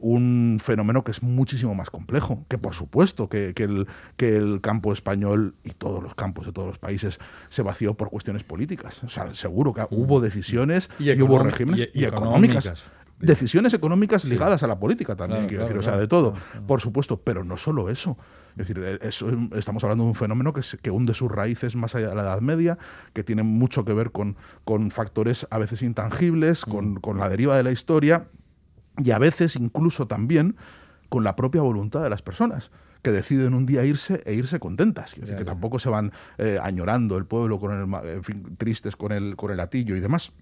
un 0.00 0.60
fenómeno 0.62 1.04
que 1.04 1.12
es 1.12 1.22
muchísimo 1.22 1.74
más 1.74 1.90
complejo, 1.90 2.44
que 2.48 2.58
por 2.58 2.74
supuesto 2.74 3.28
que, 3.28 3.54
el, 3.56 3.86
que 4.16 4.36
el 4.36 4.60
campo 4.60 4.92
español 4.92 5.54
y 5.64 5.70
todos 5.70 6.02
los 6.02 6.14
campos 6.14 6.46
de 6.46 6.52
todos 6.52 6.68
los 6.68 6.78
países 6.78 7.18
se 7.48 7.62
vació 7.62 7.94
por 7.94 8.10
cuestiones 8.10 8.44
políticas. 8.44 9.02
O 9.04 9.08
sea, 9.08 9.34
seguro 9.34 9.72
que 9.72 9.86
hubo 9.90 10.20
decisiones 10.20 10.90
y, 10.98 11.20
hubo 11.22 11.38
regímenes 11.38 11.88
y, 11.94 12.04
económicas. 12.04 12.90
Decisiones 13.18 13.72
económicas 13.72 14.24
ligadas 14.24 14.64
a 14.64 14.66
la 14.66 14.80
política 14.80 15.14
también, 15.14 15.46
quiero 15.46 15.62
decir, 15.62 15.78
o 15.78 15.82
sea, 15.82 15.96
de 15.96 16.08
todo, 16.08 16.34
por 16.66 16.80
supuesto, 16.80 17.20
pero 17.20 17.44
no 17.44 17.56
solo 17.56 17.88
eso. 17.88 18.18
Es 18.56 18.68
decir, 18.68 18.82
e, 18.82 18.98
estamos 19.56 19.84
hablando 19.84 20.02
de 20.02 20.08
un 20.08 20.16
fenómeno 20.16 20.52
que, 20.52 20.60
que, 20.82 20.90
hunde 20.90 21.14
sus 21.14 21.30
raíces 21.30 21.76
más 21.76 21.94
allá 21.94 22.08
de 22.08 22.16
la 22.16 22.22
Edad 22.22 22.40
Media, 22.40 22.78
que 23.12 23.22
tiene 23.22 23.44
mucho 23.44 23.84
que 23.84 23.92
ver 23.92 24.10
con, 24.10 24.36
con 24.64 24.90
factores 24.90 25.46
a 25.50 25.58
veces 25.58 25.82
intangibles, 25.82 26.64
con, 26.64 26.96
con 26.96 27.20
la 27.20 27.28
deriva 27.28 27.56
de 27.56 27.62
la 27.62 27.70
historia 27.70 28.26
y 28.98 29.10
a 29.10 29.18
veces 29.18 29.56
incluso 29.56 30.06
también 30.06 30.56
con 31.08 31.24
la 31.24 31.36
propia 31.36 31.62
voluntad 31.62 32.02
de 32.02 32.10
las 32.10 32.22
personas 32.22 32.70
que 33.02 33.10
deciden 33.10 33.54
un 33.54 33.66
día 33.66 33.84
irse 33.84 34.22
e 34.24 34.34
irse 34.34 34.60
contentas. 34.60 35.14
que 35.14 35.44
tampoco 35.44 35.78
se 35.78 35.88
van 35.88 36.12
eh, 36.38 36.58
añorando 36.62 37.16
el 37.16 37.26
pueblo, 37.26 37.58
con 37.58 37.72
el, 37.72 38.08
en 38.08 38.24
fin, 38.24 38.54
tristes 38.56 38.96
con 38.96 39.12
el, 39.12 39.36
con 39.36 39.50
el 39.50 39.56
latillo 39.56 39.96
y 39.96 40.00
demás. 40.00 40.32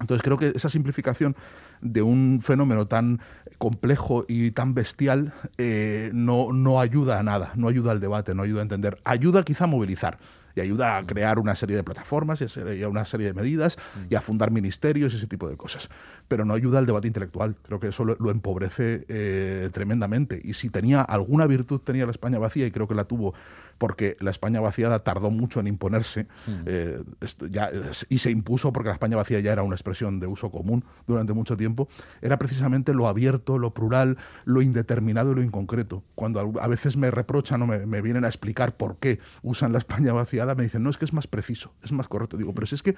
Entonces 0.00 0.22
creo 0.22 0.36
que 0.36 0.52
esa 0.54 0.68
simplificación 0.68 1.36
de 1.80 2.02
un 2.02 2.40
fenómeno 2.42 2.86
tan 2.88 3.20
complejo 3.58 4.24
y 4.26 4.50
tan 4.50 4.74
bestial 4.74 5.32
eh, 5.58 6.10
no, 6.12 6.52
no 6.52 6.80
ayuda 6.80 7.20
a 7.20 7.22
nada, 7.22 7.52
no 7.54 7.68
ayuda 7.68 7.92
al 7.92 8.00
debate, 8.00 8.34
no 8.34 8.42
ayuda 8.42 8.60
a 8.60 8.62
entender. 8.64 8.98
Ayuda 9.04 9.44
quizá 9.44 9.64
a 9.64 9.68
movilizar 9.68 10.18
y 10.54 10.60
ayuda 10.60 10.98
a 10.98 11.04
crear 11.04 11.38
una 11.38 11.54
serie 11.54 11.76
de 11.76 11.84
plataformas 11.84 12.42
y 12.42 12.82
a 12.82 12.88
una 12.88 13.04
serie 13.04 13.28
de 13.28 13.34
medidas 13.34 13.76
y 14.08 14.14
a 14.14 14.20
fundar 14.20 14.50
ministerios 14.50 15.12
y 15.12 15.16
ese 15.16 15.26
tipo 15.26 15.48
de 15.48 15.56
cosas. 15.56 15.88
Pero 16.28 16.44
no 16.44 16.54
ayuda 16.54 16.78
al 16.78 16.86
debate 16.86 17.06
intelectual. 17.06 17.56
Creo 17.62 17.80
que 17.80 17.88
eso 17.88 18.04
lo, 18.04 18.30
empobrece 18.30 19.04
eh, 19.08 19.70
tremendamente. 19.72 20.40
Y 20.42 20.54
si 20.54 20.70
tenía 20.70 21.02
alguna 21.02 21.46
virtud, 21.46 21.80
tenía 21.80 22.04
la 22.06 22.12
España 22.12 22.38
vacía, 22.38 22.66
y 22.66 22.70
creo 22.70 22.88
que 22.88 22.94
la 22.94 23.04
tuvo 23.04 23.34
porque 23.82 24.16
la 24.20 24.30
España 24.30 24.60
vaciada 24.60 25.00
tardó 25.00 25.32
mucho 25.32 25.58
en 25.58 25.66
imponerse 25.66 26.28
eh, 26.66 27.02
ya, 27.50 27.68
y 28.08 28.18
se 28.18 28.30
impuso 28.30 28.72
porque 28.72 28.90
la 28.90 28.92
España 28.92 29.16
vacía 29.16 29.40
ya 29.40 29.50
era 29.50 29.64
una 29.64 29.74
expresión 29.74 30.20
de 30.20 30.28
uso 30.28 30.52
común 30.52 30.84
durante 31.08 31.32
mucho 31.32 31.56
tiempo, 31.56 31.88
era 32.20 32.38
precisamente 32.38 32.94
lo 32.94 33.08
abierto, 33.08 33.58
lo 33.58 33.74
plural, 33.74 34.18
lo 34.44 34.62
indeterminado 34.62 35.32
y 35.32 35.34
lo 35.34 35.42
inconcreto. 35.42 36.04
Cuando 36.14 36.52
a 36.60 36.68
veces 36.68 36.96
me 36.96 37.10
reprochan 37.10 37.60
o 37.62 37.66
me, 37.66 37.84
me 37.84 38.02
vienen 38.02 38.24
a 38.24 38.28
explicar 38.28 38.76
por 38.76 38.98
qué 38.98 39.18
usan 39.42 39.72
la 39.72 39.78
España 39.78 40.12
me 40.54 40.64
dicen, 40.64 40.82
no, 40.82 40.90
es 40.90 40.98
que 40.98 41.04
es 41.04 41.12
más 41.12 41.26
preciso, 41.26 41.72
es 41.82 41.92
más 41.92 42.08
correcto. 42.08 42.36
Digo, 42.36 42.54
pero 42.54 42.66
si 42.66 42.74
es 42.74 42.82
que 42.82 42.94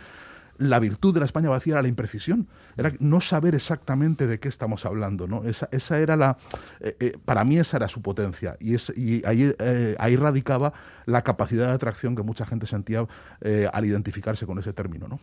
la 0.59 0.79
virtud 0.79 1.13
de 1.15 1.21
la 1.21 1.27
España 1.27 1.49
vacía 1.49 1.75
era 1.75 1.83
la 1.83 1.89
imprecisión, 1.89 2.47
era 2.77 2.93
no 3.01 3.21
saber 3.21 3.55
exactamente 3.55 4.27
de 4.27 4.39
qué 4.39 4.49
estamos 4.49 4.85
hablando. 4.85 5.27
¿no? 5.27 5.45
Esa, 5.45 5.69
esa 5.73 5.99
era 5.99 6.17
la, 6.17 6.37
eh, 6.81 6.97
eh, 7.01 7.17
para 7.25 7.45
mí 7.45 7.59
esa 7.59 7.77
era 7.79 7.89
su 7.89 8.03
potencia 8.03 8.57
y, 8.61 8.75
es, 8.75 8.93
y 8.97 9.25
ahí, 9.27 9.53
eh, 9.59 9.97
ahí 9.99 10.17
radicaba 10.17 10.73
la 11.07 11.23
capacidad 11.23 11.67
de 11.67 11.73
atracción 11.73 12.17
que 12.17 12.23
mucha 12.23 12.47
gente 12.47 12.67
sentía 12.67 13.07
al 13.73 13.85
identificarse 13.85 14.47
con 14.47 14.59
ese 14.59 14.73
término. 14.73 15.07
¿no? 15.07 15.21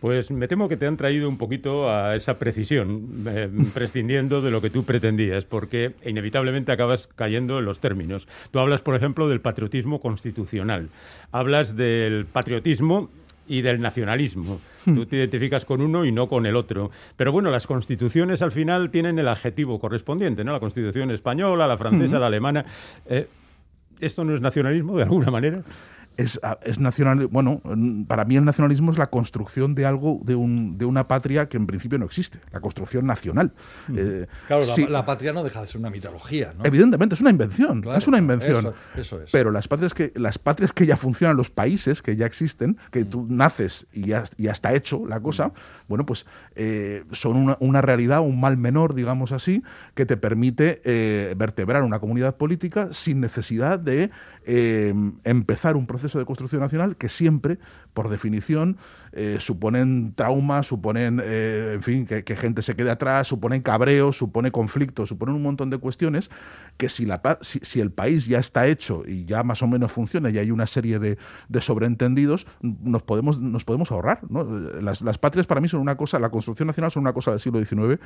Pues 0.00 0.30
me 0.30 0.46
temo 0.46 0.68
que 0.68 0.76
te 0.76 0.86
han 0.86 0.98
traído 0.98 1.26
un 1.28 1.38
poquito 1.38 1.90
a 1.90 2.14
esa 2.16 2.38
precisión, 2.38 3.24
prescindiendo 3.74 4.42
de 4.42 4.50
lo 4.50 4.60
que 4.60 4.68
tú 4.68 4.84
pretendías, 4.84 5.46
porque 5.46 5.94
inevitablemente 6.04 6.70
acabas 6.70 7.08
cayendo 7.16 7.58
en 7.58 7.64
los 7.64 7.80
términos. 7.80 8.28
Tú 8.50 8.58
hablas, 8.58 8.82
por 8.82 8.94
ejemplo, 8.94 9.26
del 9.28 9.40
patriotismo 9.40 10.00
constitucional, 10.00 10.90
hablas 11.30 11.76
del 11.76 12.26
patriotismo 12.26 13.08
y 13.52 13.60
del 13.60 13.82
nacionalismo. 13.82 14.62
Tú 14.86 15.04
te 15.04 15.16
identificas 15.16 15.66
con 15.66 15.82
uno 15.82 16.06
y 16.06 16.10
no 16.10 16.26
con 16.26 16.46
el 16.46 16.56
otro. 16.56 16.90
Pero 17.16 17.32
bueno, 17.32 17.50
las 17.50 17.66
constituciones 17.66 18.40
al 18.40 18.50
final 18.50 18.90
tienen 18.90 19.18
el 19.18 19.28
adjetivo 19.28 19.78
correspondiente, 19.78 20.42
¿no? 20.42 20.52
La 20.52 20.58
constitución 20.58 21.10
española, 21.10 21.66
la 21.66 21.76
francesa, 21.76 22.18
la 22.18 22.28
alemana. 22.28 22.64
Eh, 23.04 23.28
¿Esto 24.00 24.24
no 24.24 24.34
es 24.34 24.40
nacionalismo 24.40 24.96
de 24.96 25.02
alguna 25.02 25.30
manera? 25.30 25.62
Es, 26.16 26.40
es, 26.62 26.78
nacional. 26.78 27.26
Bueno, 27.28 27.60
para 28.06 28.24
mí 28.24 28.36
el 28.36 28.44
nacionalismo 28.44 28.90
es 28.92 28.98
la 28.98 29.08
construcción 29.08 29.74
de 29.74 29.86
algo, 29.86 30.20
de, 30.24 30.34
un, 30.34 30.76
de 30.78 30.84
una 30.84 31.08
patria 31.08 31.48
que 31.48 31.56
en 31.56 31.66
principio 31.66 31.98
no 31.98 32.04
existe, 32.04 32.38
la 32.52 32.60
construcción 32.60 33.06
nacional. 33.06 33.52
Mm. 33.88 33.94
Eh, 33.98 34.26
claro, 34.46 34.64
la, 34.88 35.04
patria 35.04 35.32
no 35.32 35.42
deja 35.42 35.60
de 35.60 35.66
ser 35.66 35.78
una 35.78 35.90
mitología, 35.90 36.54
¿no? 36.56 36.64
Evidentemente, 36.64 37.14
es 37.14 37.20
una 37.20 37.30
invención, 37.30 37.84
es 37.96 38.06
una 38.06 38.18
invención. 38.18 38.72
Eso, 38.96 39.22
es. 39.22 39.30
Pero 39.30 39.50
las 39.50 39.68
patrias, 39.68 39.94
que, 39.94 40.12
las 40.16 40.38
patrias 40.38 40.72
que 40.72 40.86
ya 40.86 40.96
funcionan, 40.96 41.36
los 41.36 41.50
países 41.50 42.02
que 42.02 42.16
ya 42.16 42.26
existen, 42.26 42.76
que 42.90 43.04
tú 43.04 43.26
naces 43.28 43.86
y 43.92 44.06
ya, 44.06 44.24
ya 44.36 44.52
está 44.52 44.74
hecho 44.74 45.06
la 45.06 45.20
cosa, 45.20 45.48
mm. 45.48 45.52
bueno, 45.88 46.06
pues 46.06 46.26
eh, 46.54 47.04
son 47.12 47.36
una, 47.36 47.56
una, 47.60 47.80
realidad, 47.80 48.20
un 48.20 48.40
mal 48.40 48.56
menor, 48.56 48.94
digamos 48.94 49.32
así, 49.32 49.62
que 49.94 50.06
te 50.06 50.16
permite 50.16 50.82
eh, 50.84 51.34
vertebrar 51.36 51.82
una 51.82 51.98
comunidad 51.98 52.36
política 52.36 52.88
sin 52.92 53.20
necesidad 53.20 53.78
de 53.78 54.10
empezar 54.44 55.76
un 55.76 55.86
proceso 55.86 56.01
de 56.02 56.24
construcción 56.24 56.60
nacional 56.60 56.96
que 56.96 57.08
siempre, 57.08 57.58
por 57.94 58.08
definición, 58.08 58.76
eh, 59.12 59.36
suponen 59.40 60.14
traumas, 60.14 60.66
suponen, 60.66 61.20
eh, 61.22 61.72
en 61.74 61.82
fin, 61.82 62.06
que, 62.06 62.36
gente 62.36 62.62
se 62.62 62.74
quede 62.74 62.90
atrás, 62.90 63.26
suponen 63.26 63.62
cabreo, 63.62 64.12
supone 64.12 64.50
conflictos, 64.50 65.08
suponen 65.08 65.34
un 65.34 65.42
montón 65.42 65.70
de 65.70 65.78
cuestiones 65.78 66.30
que 66.76 66.88
si, 66.88 67.06
la, 67.06 67.20
si, 67.42 67.80
el 67.80 67.90
país 67.90 68.26
ya 68.26 68.38
está 68.38 68.66
hecho 68.66 69.02
y 69.06 69.24
ya 69.24 69.42
más 69.42 69.62
o 69.62 69.66
menos 69.66 69.92
funciona 69.92 70.30
y 70.30 70.38
hay 70.38 70.50
una 70.50 70.66
serie 70.66 70.98
de, 70.98 71.18
sobreentendidos, 71.60 72.46
nos 72.60 73.02
podemos, 73.02 73.38
nos 73.38 73.64
podemos 73.64 73.92
ahorrar. 73.92 74.20
Las, 74.80 75.02
las, 75.02 75.18
patrias 75.18 75.46
para 75.46 75.60
mí 75.60 75.68
son 75.68 75.80
una 75.80 75.96
cosa, 75.96 76.18
la 76.18 76.30
construcción 76.30 76.66
nacional 76.66 76.90
son 76.90 77.02
una 77.02 77.12
cosa 77.12 77.30
del 77.30 77.40
siglo 77.40 77.64
XIX 77.64 78.00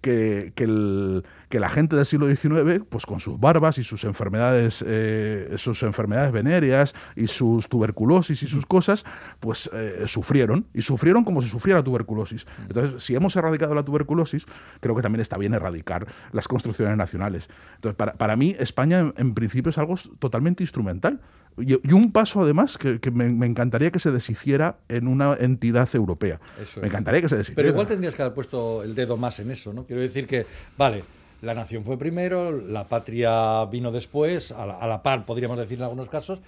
que, 0.00 0.52
que, 0.54 1.58
la 1.58 1.68
gente 1.70 1.96
del 1.96 2.04
siglo 2.04 2.28
XIX, 2.28 2.84
pues 2.88 3.06
con 3.06 3.18
sus 3.18 3.40
barbas 3.40 3.78
y 3.78 3.84
sus 3.84 4.04
enfermedades, 4.04 4.84
eh, 4.86 5.54
sus 5.56 5.82
enfermedades 5.82 6.32
venéreas 6.32 6.94
y 7.14 7.28
sus 7.28 7.68
tuberculosis 7.68 8.42
y 8.42 8.46
sus 8.46 8.66
cosas, 8.66 9.04
pues 9.40 9.70
sufrieron 10.06 10.66
y 10.74 10.82
sufrieron 10.82 11.24
como 11.24 11.40
si 11.40 11.48
sufriera 11.48 11.82
tuberculosis. 11.82 12.46
Entonces, 12.68 13.02
si 13.02 13.14
hemos 13.14 13.34
erradicado 13.36 13.74
la 13.74 13.84
tuberculosis, 13.84 14.44
creo 14.80 14.94
que 14.94 15.02
también 15.02 15.22
está 15.22 15.38
bien 15.38 15.54
erradicar 15.54 16.06
las 16.32 16.46
construcciones 16.46 16.96
nacionales. 16.96 17.48
Entonces, 17.76 17.96
para, 18.16 18.36
mí, 18.36 18.54
España 18.58 19.12
en, 19.16 19.34
principio 19.34 19.70
es 19.70 19.78
algo 19.78 19.96
totalmente 20.18 20.62
instrumental. 20.62 21.20
Y, 21.58 21.92
un 21.92 22.12
paso, 22.12 22.42
además, 22.42 22.76
que, 22.76 22.98
me, 23.10 23.46
encantaría 23.46 23.90
que 23.90 23.98
se 23.98 24.10
deshiciera 24.10 24.76
en 24.88 25.08
una 25.08 25.34
entidad 25.38 25.88
europea. 25.94 26.38
me 26.80 26.88
encantaría 26.88 27.22
que 27.22 27.28
se 27.28 27.36
deshiciera. 27.36 27.56
Pero 27.56 27.68
igual 27.70 27.86
tendrías 27.86 28.14
que 28.14 28.22
haber 28.22 28.34
puesto 28.34 28.82
el 28.82 28.94
dedo 28.94 29.16
más 29.16 29.40
en 29.40 29.50
eso, 29.50 29.72
¿no? 29.72 29.84
Quiero 29.84 30.02
decir 30.02 30.26
que, 30.26 30.44
vale, 30.76 31.04
la 31.40 31.54
nación 31.54 31.84
fue 31.84 31.98
primero, 31.98 32.52
la 32.52 32.86
patria 32.86 33.64
vino 33.66 33.90
después, 33.90 34.52
a 34.52 34.64
a 34.64 34.86
la 34.86 35.02
par, 35.02 35.24
podríamos 35.24 35.58
decir 35.58 35.78
en 35.78 35.84
algunos 35.84 36.08
casos, 36.08 36.40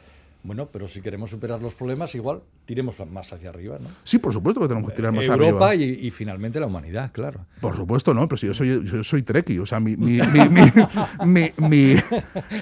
bueno, 0.45 0.69
pero 0.73 0.87
si 0.89 1.01
queremos 1.01 1.31
superar 1.31 1.61
los 1.61 1.75
problemas, 1.75 2.15
igual 2.15 2.43
tiremos 2.65 2.97
más 3.11 3.33
hacia 3.33 3.51
arriba, 3.51 3.79
¿no? 3.81 3.89
Sí, 4.05 4.19
por 4.19 4.33
supuesto 4.33 4.61
que 4.61 4.69
tenemos 4.69 4.89
que 4.91 4.97
tirar 4.97 5.11
más 5.11 5.25
Europa 5.25 5.71
arriba. 5.71 5.83
Europa 5.83 6.05
y, 6.05 6.11
finalmente 6.11 6.61
la 6.61 6.67
humanidad, 6.67 7.11
claro. 7.13 7.41
Por 7.61 7.75
supuesto, 7.75 8.15
¿no? 8.15 8.29
Pero 8.29 8.37
si 8.37 8.47
yo 8.47 8.55
soy, 8.55 8.85
yo 8.85 9.03
soy 9.03 9.23
treki, 9.23 9.59
o 9.59 9.67
sea, 9.67 9.81
mi, 9.81 9.97
mi, 9.97 10.21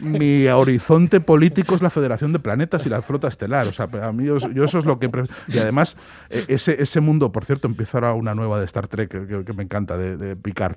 mi, 0.00 0.46
horizonte 0.48 1.20
político 1.20 1.74
es 1.74 1.82
la 1.82 1.90
Federación 1.90 2.32
de 2.32 2.38
Planetas 2.38 2.86
y 2.86 2.88
la 2.88 3.02
Flota 3.02 3.28
Estelar. 3.28 3.66
O 3.66 3.72
sea, 3.72 3.88
a 4.02 4.12
mí 4.12 4.24
yo, 4.24 4.36
eso 4.36 4.78
es 4.78 4.84
lo 4.84 4.98
que... 4.98 5.10
Y 5.48 5.58
además, 5.58 5.96
e, 6.30 6.44
ese, 6.48 6.80
ese 6.80 7.00
mundo, 7.00 7.30
por 7.30 7.44
cierto, 7.44 7.68
empieza 7.68 7.98
ahora 7.98 8.14
una 8.14 8.34
nueva 8.34 8.58
de 8.58 8.64
Star 8.64 8.88
Trek 8.88 9.10
que, 9.44 9.52
me 9.52 9.64
encanta, 9.64 9.98
de, 9.98 10.36
Picard. 10.36 10.76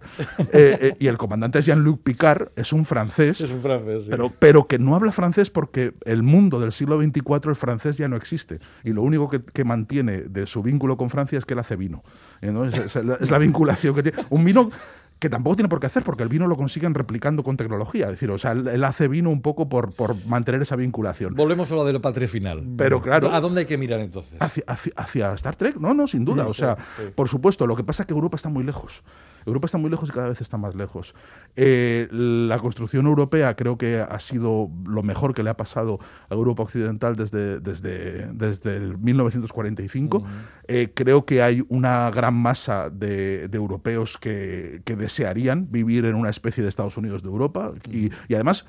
Eh, 0.51 0.77
eh, 0.81 0.95
y 0.99 1.07
el 1.07 1.17
comandante 1.17 1.61
Jean-Luc 1.61 2.01
Picard 2.01 2.49
es 2.55 2.73
un 2.73 2.85
francés. 2.85 3.41
Es 3.41 3.51
un 3.51 3.61
francés, 3.61 4.05
sí. 4.05 4.09
pero, 4.09 4.31
pero 4.39 4.67
que 4.67 4.79
no 4.79 4.95
habla 4.95 5.11
francés 5.11 5.49
porque 5.49 5.93
el 6.05 6.23
mundo 6.23 6.59
del 6.59 6.71
siglo 6.71 6.88
24 6.97 7.51
el 7.51 7.55
francés 7.55 7.97
ya 7.97 8.07
no 8.07 8.15
existe 8.15 8.59
y 8.83 8.91
lo 8.91 9.01
único 9.01 9.29
que, 9.29 9.63
mantiene 9.63 10.21
de 10.21 10.47
su 10.47 10.63
vínculo 10.63 10.97
con 10.97 11.09
Francia 11.09 11.37
es 11.37 11.45
que 11.45 11.53
él 11.53 11.59
hace 11.59 11.75
vino. 11.75 12.03
Es, 12.41 12.95
la, 12.95 13.37
vinculación 13.37 13.93
que 13.93 14.03
tiene. 14.03 14.17
Un 14.29 14.43
vino 14.43 14.71
que 15.19 15.29
tampoco 15.29 15.57
tiene 15.57 15.67
por 15.67 15.81
qué 15.81 15.87
hacer, 15.87 16.03
porque 16.03 16.23
el 16.23 16.29
vino 16.29 16.47
lo 16.47 16.55
consiguen 16.55 16.93
replicando 16.93 17.43
con 17.43 17.57
tecnología. 17.57 18.05
Es 18.05 18.11
decir, 18.11 18.31
o 18.31 18.37
sea, 18.37 18.53
él, 18.53 18.83
hace 18.83 19.09
vino 19.09 19.29
un 19.29 19.41
poco 19.41 19.67
por, 19.67 19.93
por, 19.93 20.15
mantener 20.25 20.61
esa 20.61 20.77
vinculación. 20.77 21.35
Volvemos 21.35 21.69
a 21.71 21.75
lo 21.75 21.83
de 21.83 21.93
la 21.93 21.99
patria 21.99 22.27
final. 22.27 22.63
Pero 22.77 23.01
claro. 23.01 23.31
¿A 23.31 23.41
dónde 23.41 23.61
hay 23.61 23.67
que 23.67 23.77
mirar 23.77 23.99
entonces? 23.99 24.37
Hacia, 24.39 25.33
Star 25.33 25.55
Trek, 25.57 25.75
no, 25.75 25.93
no, 25.93 26.07
sin 26.07 26.23
duda. 26.23 26.45
o 26.45 26.53
sea, 26.53 26.77
por 27.15 27.27
supuesto, 27.27 27.67
lo 27.67 27.75
que 27.75 27.83
pasa 27.83 28.03
es 28.03 28.07
que 28.07 28.13
Europa 28.13 28.37
está 28.37 28.49
muy 28.49 28.63
lejos. 28.63 29.03
Europa 29.49 29.65
está 29.65 29.77
muy 29.77 29.89
lejos 29.89 30.09
y 30.09 30.11
cada 30.11 30.29
vez 30.29 30.41
está 30.41 30.57
más 30.57 30.75
lejos. 30.75 31.13
Eh, 31.55 32.07
la 32.11 32.59
construcción 32.59 33.05
europea 33.05 33.55
creo 33.55 33.77
que 33.77 33.99
ha 33.99 34.19
sido 34.19 34.69
lo 34.85 35.03
mejor 35.03 35.33
que 35.33 35.43
le 35.43 35.49
ha 35.49 35.57
pasado 35.57 35.99
a 36.29 36.33
Europa 36.33 36.63
Occidental 36.63 37.15
desde, 37.15 37.59
desde, 37.59 38.27
desde 38.33 38.77
el 38.77 38.97
1945. 38.97 40.23
Eh, 40.67 40.91
creo 40.93 41.25
que 41.25 41.41
hay 41.41 41.63
una 41.69 42.09
gran 42.11 42.35
masa 42.35 42.89
de, 42.89 43.49
europeos 43.51 44.17
que, 44.17 44.81
desearían 44.85 45.71
vivir 45.71 46.05
en 46.05 46.15
una 46.15 46.29
especie 46.29 46.63
de 46.63 46.69
Estados 46.69 46.97
Unidos 46.97 47.23
de 47.23 47.29
Europa 47.29 47.71
y, 47.89 48.11
y 48.27 48.33
además 48.33 48.65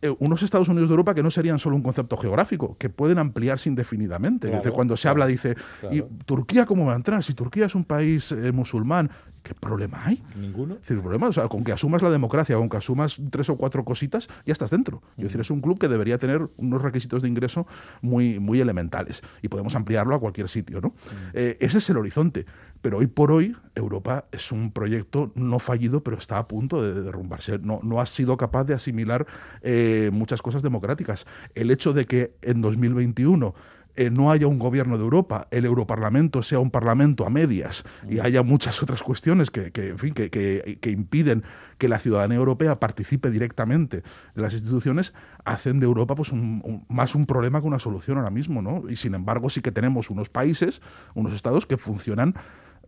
eh, 0.00 0.14
unos 0.20 0.44
Estados 0.44 0.68
Unidos 0.68 0.88
de 0.88 0.92
Europa 0.92 1.12
que 1.12 1.24
no 1.24 1.30
serían 1.30 1.58
solo 1.58 1.74
un 1.74 1.82
concepto 1.82 2.16
geográfico, 2.16 2.76
que 2.78 2.88
pueden 2.88 3.18
ampliarse 3.18 3.68
indefinidamente. 3.68 4.48
cuando 4.72 4.96
se 4.96 5.08
habla, 5.08 5.26
dice, 5.26 5.56
¿y 5.90 6.02
Turquía 6.24 6.66
cómo 6.66 6.86
va 6.86 6.92
a 6.92 6.96
entrar? 6.96 7.24
Si 7.24 7.34
Turquía 7.34 7.66
es 7.66 7.74
un 7.74 7.84
país 7.84 8.32
musulmán, 8.52 9.10
¿Qué 9.48 9.54
problema 9.54 10.02
hay? 10.04 10.22
Ninguno. 10.38 10.74
Es 10.74 10.80
decir, 10.82 11.00
problema, 11.00 11.26
o 11.26 11.32
sea, 11.32 11.48
con 11.48 11.64
que 11.64 11.72
asumas 11.72 12.02
la 12.02 12.10
democracia, 12.10 12.54
con 12.56 12.68
que 12.68 12.76
asumas 12.76 13.18
tres 13.30 13.48
o 13.48 13.56
cuatro 13.56 13.82
cositas, 13.82 14.28
ya 14.44 14.52
estás 14.52 14.70
dentro. 14.70 15.02
Es 15.16 15.24
decir, 15.24 15.40
es 15.40 15.50
un 15.50 15.62
club 15.62 15.78
que 15.78 15.88
debería 15.88 16.18
tener 16.18 16.50
unos 16.58 16.82
requisitos 16.82 17.22
de 17.22 17.28
ingreso 17.28 17.66
muy, 18.02 18.40
muy 18.40 18.60
elementales 18.60 19.22
y 19.40 19.48
podemos 19.48 19.74
ampliarlo 19.74 20.14
a 20.14 20.20
cualquier 20.20 20.50
sitio, 20.50 20.82
¿no? 20.82 20.92
Eh, 21.32 21.56
ese 21.60 21.78
es 21.78 21.88
el 21.88 21.96
horizonte. 21.96 22.44
Pero 22.82 22.98
hoy 22.98 23.06
por 23.06 23.32
hoy, 23.32 23.56
Europa 23.74 24.26
es 24.32 24.52
un 24.52 24.70
proyecto 24.70 25.32
no 25.34 25.58
fallido, 25.60 26.02
pero 26.02 26.18
está 26.18 26.36
a 26.36 26.46
punto 26.46 26.82
de 26.82 27.02
derrumbarse. 27.02 27.58
No, 27.58 27.80
no 27.82 28.02
ha 28.02 28.06
sido 28.06 28.36
capaz 28.36 28.64
de 28.64 28.74
asimilar 28.74 29.26
eh, 29.62 30.10
muchas 30.12 30.42
cosas 30.42 30.62
democráticas. 30.62 31.24
El 31.54 31.70
hecho 31.70 31.94
de 31.94 32.04
que 32.04 32.34
en 32.42 32.60
2021 32.60 33.54
eh, 33.98 34.10
no 34.10 34.30
haya 34.30 34.46
un 34.46 34.60
gobierno 34.60 34.96
de 34.96 35.02
Europa, 35.02 35.48
el 35.50 35.64
Europarlamento 35.64 36.44
sea 36.44 36.60
un 36.60 36.70
parlamento 36.70 37.26
a 37.26 37.30
medias 37.30 37.82
y 38.08 38.20
haya 38.20 38.44
muchas 38.44 38.80
otras 38.80 39.02
cuestiones 39.02 39.50
que, 39.50 39.72
en 39.74 39.98
fin, 39.98 40.14
que, 40.14 40.78
impiden 40.84 41.42
que 41.78 41.88
la 41.88 41.98
ciudadanía 41.98 42.36
europea 42.36 42.78
participe 42.78 43.28
directamente 43.28 44.04
de 44.36 44.42
las 44.42 44.52
instituciones, 44.52 45.14
hacen 45.44 45.80
de 45.80 45.86
Europa 45.86 46.14
pues 46.14 46.32
más 46.32 47.16
un 47.16 47.26
problema 47.26 47.60
que 47.60 47.66
una 47.66 47.80
solución 47.80 48.18
ahora 48.18 48.30
mismo, 48.30 48.62
¿no? 48.62 48.88
Y 48.88 48.94
sin 48.94 49.16
embargo 49.16 49.50
sí 49.50 49.62
que 49.62 49.72
tenemos 49.72 50.10
unos 50.10 50.28
países, 50.28 50.80
unos 51.16 51.34
estados 51.34 51.66
que 51.66 51.76
funcionan 51.76 52.36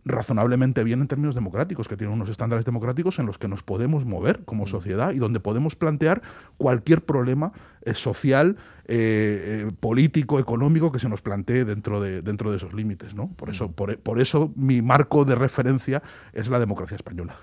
razonablemente 0.05 0.83
bien 0.83 1.01
en 1.01 1.07
términos 1.07 1.35
democráticos, 1.35 1.87
que 1.87 1.97
tienen 1.97 2.15
unos 2.15 2.29
estándares 2.29 2.65
democráticos 2.65 3.19
en 3.19 3.25
los 3.25 3.37
que 3.37 3.47
nos 3.47 3.63
podemos 3.63 4.05
mover 4.05 4.43
como 4.45 4.65
sociedad 4.65 5.11
y 5.11 5.19
donde 5.19 5.39
podemos 5.39 5.75
plantear 5.75 6.21
cualquier 6.57 7.03
problema 7.03 7.51
social, 7.93 8.57
eh, 8.93 9.67
eh, 9.67 9.71
político, 9.79 10.37
económico 10.37 10.91
que 10.91 10.99
se 10.99 11.07
nos 11.07 11.21
plantee 11.21 11.63
dentro 11.63 12.01
de, 12.01 12.21
dentro 12.21 12.51
de 12.51 12.57
esos 12.57 12.73
límites. 12.73 13.13
¿no? 13.13 13.29
Por, 13.37 13.49
eso, 13.49 13.71
por, 13.71 14.19
eso 14.19 14.51
mi 14.55 14.81
marco 14.81 15.23
de 15.23 15.35
referencia 15.35 16.03
es 16.33 16.49
la 16.49 16.59
democracia 16.59 16.95
española. 16.95 17.37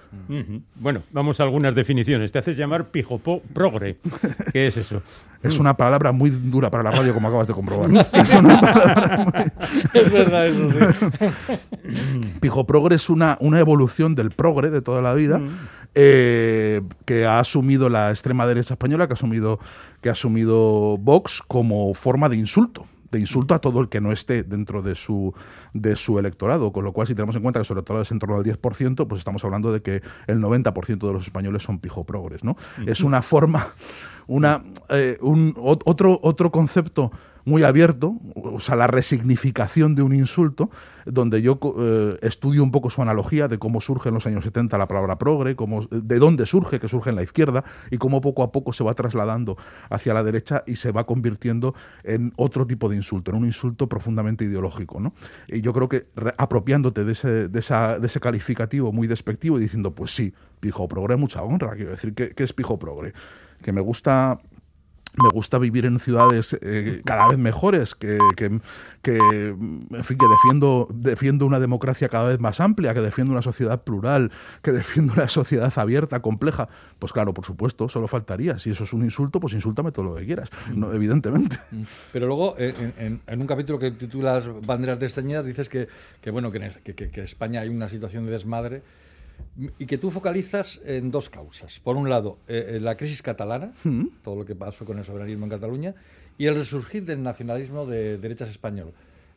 Bueno, 0.74 1.00
vamos 1.10 1.40
a 1.40 1.44
algunas 1.44 1.74
definiciones. 1.74 2.32
Te 2.32 2.40
haces 2.40 2.56
llamar 2.56 2.88
pijopo 2.88 3.40
progre. 3.54 3.96
¿Qué 4.52 4.66
es 4.66 4.76
eso? 4.76 5.02
Es 5.42 5.58
una 5.58 5.74
palabra 5.74 6.12
muy 6.12 6.30
dura 6.30 6.70
para 6.70 6.82
la 6.82 6.90
radio, 6.90 7.14
como 7.14 7.28
acabas 7.28 7.46
de 7.46 7.54
comprobar. 7.54 7.88
es, 9.94 10.12
verdad, 10.12 10.48
eso 10.48 10.70
sí. 10.70 10.78
Pijo 12.40 12.66
progre 12.66 12.96
es 12.96 13.08
una, 13.08 13.38
una 13.40 13.60
evolución 13.60 14.14
del 14.16 14.30
progre 14.30 14.70
de 14.70 14.82
toda 14.82 15.00
la 15.00 15.14
vida. 15.14 15.40
Eh, 16.00 16.80
que 17.06 17.26
ha 17.26 17.40
asumido 17.40 17.88
la 17.88 18.10
extrema 18.10 18.46
derecha 18.46 18.74
española, 18.74 19.08
que 19.08 19.14
ha 19.14 19.18
asumido, 19.18 19.58
que 20.00 20.08
ha 20.08 20.12
asumido 20.12 20.96
Vox 20.96 21.42
como 21.48 21.92
forma 21.92 22.28
de 22.28 22.36
insulto 22.36 22.86
de 23.10 23.18
insulto 23.18 23.54
a 23.54 23.58
todo 23.58 23.80
el 23.80 23.88
que 23.88 24.00
no 24.00 24.12
esté 24.12 24.42
dentro 24.42 24.82
de 24.82 24.94
su, 24.94 25.34
de 25.72 25.96
su 25.96 26.18
electorado. 26.18 26.72
Con 26.72 26.84
lo 26.84 26.92
cual, 26.92 27.06
si 27.06 27.14
tenemos 27.14 27.34
en 27.36 27.42
cuenta 27.42 27.58
que 27.58 27.64
su 27.64 27.72
electorado 27.72 28.02
es 28.02 28.12
en 28.12 28.18
torno 28.18 28.36
al 28.36 28.44
10%, 28.44 29.06
pues 29.08 29.20
estamos 29.20 29.44
hablando 29.44 29.72
de 29.72 29.82
que 29.82 30.02
el 30.26 30.40
90% 30.40 31.06
de 31.06 31.12
los 31.12 31.24
españoles 31.24 31.62
son 31.62 31.78
pijo 31.78 32.04
progres. 32.04 32.44
¿no? 32.44 32.56
Es 32.86 33.00
una 33.00 33.22
forma, 33.22 33.68
una, 34.26 34.62
eh, 34.90 35.18
un, 35.20 35.54
otro, 35.58 36.20
otro 36.22 36.50
concepto 36.50 37.10
muy 37.48 37.64
abierto, 37.64 38.14
o 38.34 38.60
sea, 38.60 38.76
la 38.76 38.86
resignificación 38.86 39.94
de 39.94 40.02
un 40.02 40.14
insulto, 40.14 40.70
donde 41.06 41.40
yo 41.42 41.58
eh, 41.78 42.18
estudio 42.22 42.62
un 42.62 42.70
poco 42.70 42.90
su 42.90 43.02
analogía 43.02 43.48
de 43.48 43.58
cómo 43.58 43.80
surge 43.80 44.10
en 44.10 44.14
los 44.14 44.26
años 44.26 44.44
70 44.44 44.76
la 44.76 44.86
palabra 44.86 45.18
progre, 45.18 45.56
cómo, 45.56 45.86
de 45.86 46.18
dónde 46.18 46.46
surge, 46.46 46.78
que 46.78 46.88
surge 46.88 47.10
en 47.10 47.16
la 47.16 47.22
izquierda, 47.22 47.64
y 47.90 47.96
cómo 47.96 48.20
poco 48.20 48.42
a 48.42 48.52
poco 48.52 48.72
se 48.72 48.84
va 48.84 48.94
trasladando 48.94 49.56
hacia 49.88 50.14
la 50.14 50.22
derecha 50.22 50.62
y 50.66 50.76
se 50.76 50.92
va 50.92 51.04
convirtiendo 51.04 51.74
en 52.04 52.32
otro 52.36 52.66
tipo 52.66 52.88
de 52.88 52.96
insulto, 52.96 53.30
en 53.30 53.38
un 53.38 53.46
insulto 53.46 53.88
profundamente 53.88 54.44
ideológico. 54.44 55.00
¿no? 55.00 55.14
Y 55.48 55.62
yo 55.62 55.72
creo 55.72 55.88
que 55.88 56.06
apropiándote 56.36 57.04
de 57.04 57.12
ese, 57.12 57.48
de, 57.48 57.58
esa, 57.58 57.98
de 57.98 58.06
ese 58.06 58.20
calificativo 58.20 58.92
muy 58.92 59.08
despectivo 59.08 59.58
y 59.58 59.62
diciendo, 59.62 59.94
pues 59.94 60.14
sí, 60.14 60.34
pijo 60.60 60.86
progre, 60.86 61.16
mucha 61.16 61.42
honra, 61.42 61.74
quiero 61.74 61.92
decir, 61.92 62.14
¿qué, 62.14 62.30
qué 62.30 62.44
es 62.44 62.52
pijo 62.52 62.78
progre? 62.78 63.14
Que 63.62 63.72
me 63.72 63.80
gusta 63.80 64.38
me 65.16 65.28
gusta 65.30 65.58
vivir 65.58 65.86
en 65.86 65.98
ciudades 65.98 66.56
eh, 66.60 67.02
cada 67.04 67.28
vez 67.28 67.38
mejores, 67.38 67.94
que, 67.94 68.18
que, 68.36 68.60
que, 69.02 69.16
en 69.18 70.04
fin, 70.04 70.18
que 70.18 70.26
defiendo, 70.26 70.88
defiendo 70.92 71.46
una 71.46 71.60
democracia 71.60 72.08
cada 72.08 72.28
vez 72.28 72.40
más 72.40 72.60
amplia, 72.60 72.94
que 72.94 73.00
defiendo 73.00 73.32
una 73.32 73.42
sociedad 73.42 73.82
plural, 73.82 74.30
que 74.62 74.72
defiendo 74.72 75.12
una 75.14 75.28
sociedad 75.28 75.72
abierta, 75.76 76.20
compleja. 76.20 76.68
Pues 76.98 77.12
claro, 77.12 77.34
por 77.34 77.44
supuesto, 77.44 77.88
solo 77.88 78.08
faltaría. 78.08 78.58
Si 78.58 78.70
eso 78.70 78.84
es 78.84 78.92
un 78.92 79.04
insulto, 79.04 79.40
pues 79.40 79.54
insúltame 79.54 79.92
todo 79.92 80.04
lo 80.04 80.14
que 80.14 80.26
quieras, 80.26 80.50
no, 80.74 80.92
evidentemente. 80.92 81.58
Pero 82.12 82.26
luego, 82.26 82.54
eh, 82.58 82.74
en, 82.98 83.20
en, 83.26 83.40
un 83.40 83.46
capítulo 83.46 83.78
que 83.78 83.90
titulas 83.92 84.48
Banderas 84.66 85.00
desteñidas, 85.00 85.44
dices 85.44 85.68
que, 85.68 85.88
que 86.20 86.30
bueno, 86.30 86.50
que, 86.50 86.60
que, 86.84 87.10
que 87.10 87.22
España 87.22 87.60
hay 87.60 87.68
una 87.68 87.88
situación 87.88 88.26
de 88.26 88.32
desmadre 88.32 88.82
y 89.56 89.86
que 89.86 89.98
tú 89.98 90.10
focalizas 90.10 90.80
en 90.84 91.10
dos 91.10 91.30
causas. 91.30 91.80
Por 91.80 91.96
un 91.96 92.08
lado, 92.08 92.38
eh, 92.46 92.76
eh 92.76 92.80
la 92.80 92.96
crisis 92.96 93.22
catalana, 93.22 93.72
mm. 93.84 94.04
todo 94.22 94.36
lo 94.36 94.44
que 94.44 94.54
pasó 94.54 94.84
con 94.84 94.98
el 94.98 95.04
soberanismo 95.04 95.44
en 95.46 95.50
Cataluña, 95.50 95.94
y 96.38 96.46
el 96.46 96.54
resurgir 96.54 97.04
del 97.04 97.22
nacionalismo 97.22 97.84
de 97.84 98.18
derechas 98.18 98.48
español. 98.48 98.92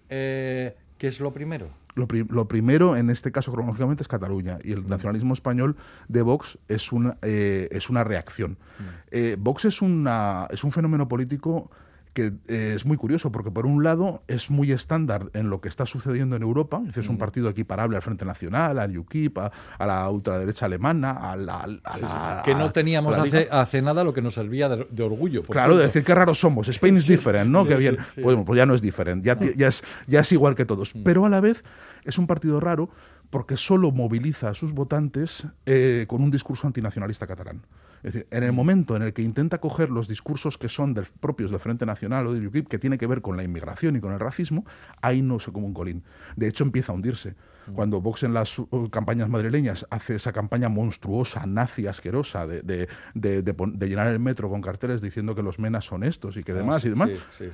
Eh, 0.10 0.76
¿Qué 0.98 1.08
es 1.08 1.20
lo 1.20 1.34
primero? 1.34 1.70
Lo, 1.96 2.08
pri 2.08 2.26
lo, 2.30 2.48
primero, 2.48 2.96
en 2.96 3.10
este 3.10 3.32
caso 3.32 3.52
cronológicamente, 3.52 4.04
es 4.04 4.08
Cataluña. 4.08 4.60
Y 4.64 4.72
el 4.72 4.84
mm. 4.84 4.88
nacionalismo 4.88 5.34
español 5.34 5.76
de 6.08 6.22
Vox 6.22 6.60
es 6.68 6.92
una, 6.92 7.18
eh, 7.24 7.68
es 7.72 7.90
una 7.90 8.04
reacción. 8.04 8.52
Mm. 8.52 8.84
Eh, 9.10 9.36
Vox 9.40 9.66
es, 9.66 9.82
una, 9.82 10.48
es 10.52 10.64
un 10.64 10.72
fenómeno 10.72 11.08
político 11.08 11.72
que 12.14 12.34
eh, 12.48 12.74
es 12.76 12.86
muy 12.86 12.98
curioso, 12.98 13.32
porque 13.32 13.52
por 13.52 13.66
un 13.66 13.84
lado 13.84 14.24
es 14.28 14.50
muy 14.50 14.72
estándar 14.72 15.30
en 15.34 15.50
lo 15.50 15.62
que 15.62 15.70
está 15.70 15.86
sucediendo 15.86 16.36
en 16.36 16.42
Europa, 16.42 16.82
es 16.96 17.08
un 17.08 17.18
partido 17.18 17.50
equiparable 17.50 17.96
al 17.96 18.02
Frente 18.02 18.26
Nacional, 18.26 18.80
al 18.80 18.98
UKIP, 18.98 19.38
a, 19.38 19.52
la 19.80 20.10
ultraderecha 20.10 20.66
alemana, 20.66 21.12
a 21.12 21.36
la... 21.36 22.42
que 22.44 22.54
no 22.54 22.72
teníamos 22.72 23.16
hace, 23.18 23.82
nada 23.82 24.04
lo 24.04 24.14
que 24.14 24.22
nos 24.22 24.34
servía 24.34 24.68
de, 24.70 25.04
orgullo. 25.04 25.44
Claro, 25.44 25.78
de 25.78 25.84
decir 25.84 26.04
qué 26.04 26.14
raros 26.14 26.40
somos, 26.40 26.68
Spain 26.68 26.98
is 26.98 27.08
different, 27.08 27.50
¿no? 27.50 27.66
que 27.66 27.76
bien, 27.76 27.98
pues, 28.22 28.38
pues, 28.46 28.58
ya 28.58 28.66
no 28.66 28.74
es 28.74 28.82
diferente, 28.82 29.26
ya, 29.26 29.40
ya, 29.56 29.68
es, 29.68 29.84
ya 30.08 30.20
es 30.20 30.32
igual 30.32 30.56
que 30.56 30.66
todos, 30.66 30.96
mm. 30.96 31.04
pero 31.04 31.26
a 31.26 31.30
la 31.30 31.40
vez 31.40 31.64
es 32.04 32.18
un 32.18 32.28
partido 32.28 32.60
raro 32.60 32.90
porque 33.30 33.58
solo 33.58 33.92
moviliza 33.92 34.50
a 34.50 34.54
sus 34.54 34.74
votantes 34.74 35.48
eh, 35.66 36.06
con 36.08 36.22
un 36.22 36.30
discurso 36.30 36.68
antinacionalista 36.68 37.26
catalán. 37.26 37.62
Es 38.04 38.14
decir, 38.14 38.28
en 38.32 38.44
el 38.44 38.52
momento 38.52 38.96
en 38.96 39.04
el 39.04 39.14
que 39.14 39.22
intenta 39.22 39.60
coger 39.60 39.90
los 39.90 40.08
discursos 40.08 40.58
que 40.58 40.70
son 40.70 40.94
del, 40.94 41.06
propios 41.20 41.52
del 41.52 41.60
Frente 41.60 41.86
Nacional 41.86 42.28
o 42.28 42.34
de 42.34 42.46
UKIP, 42.46 42.68
que 42.68 42.80
tiene 42.80 42.98
que 42.98 43.08
ver 43.08 43.22
con 43.22 43.38
la 43.38 43.44
inmigración 43.44 43.96
y 43.96 44.00
con 44.00 44.14
el 44.14 44.20
racismo, 44.20 44.66
ahí 45.02 45.22
no 45.22 45.40
se 45.40 45.52
come 45.52 45.68
un 45.68 45.74
colín. 45.74 46.04
De 46.36 46.48
hecho, 46.48 46.64
empieza 46.64 46.92
a 46.92 46.96
hundirse. 46.96 47.36
Cuando 47.76 48.02
Vox 48.02 48.24
en 48.24 48.34
las 48.34 48.58
uh, 48.58 48.90
campañas 48.92 49.30
madrileñas 49.30 49.86
hace 49.92 50.16
esa 50.16 50.34
campaña 50.34 50.68
monstruosa, 50.68 51.46
nazi, 51.46 51.86
asquerosa, 51.86 52.48
de, 52.48 52.62
de, 52.64 52.88
de, 53.14 53.88
llenar 53.88 54.08
el 54.08 54.20
metro 54.20 54.50
con 54.50 54.62
carteles 54.62 55.02
diciendo 55.02 55.36
que 55.36 55.44
los 55.44 55.60
menas 55.60 55.86
son 55.86 56.04
estos 56.04 56.38
y 56.38 56.44
que 56.44 56.54
ah, 56.54 56.56
demás 56.56 56.84
y 56.86 56.90
demás, 56.90 57.12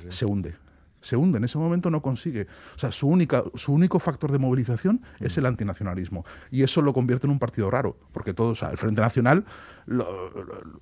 se 0.08 0.24
hunde 0.24 0.54
se 1.00 1.16
hunde. 1.16 1.38
En 1.38 1.44
ese 1.44 1.58
momento 1.58 1.90
no 1.90 2.02
consigue. 2.02 2.46
O 2.74 2.78
sea, 2.78 2.92
su, 2.92 3.08
única, 3.08 3.44
su 3.54 3.72
único 3.72 3.98
factor 3.98 4.32
de 4.32 4.38
movilización 4.38 5.02
es 5.20 5.36
el 5.38 5.46
antinacionalismo. 5.46 6.24
Y 6.50 6.62
eso 6.62 6.82
lo 6.82 6.92
convierte 6.92 7.26
en 7.26 7.32
un 7.32 7.38
partido 7.38 7.70
raro, 7.70 7.96
porque 8.12 8.34
todo, 8.34 8.50
o 8.50 8.54
sea, 8.54 8.70
el 8.70 8.78
Frente 8.78 9.00
Nacional 9.00 9.44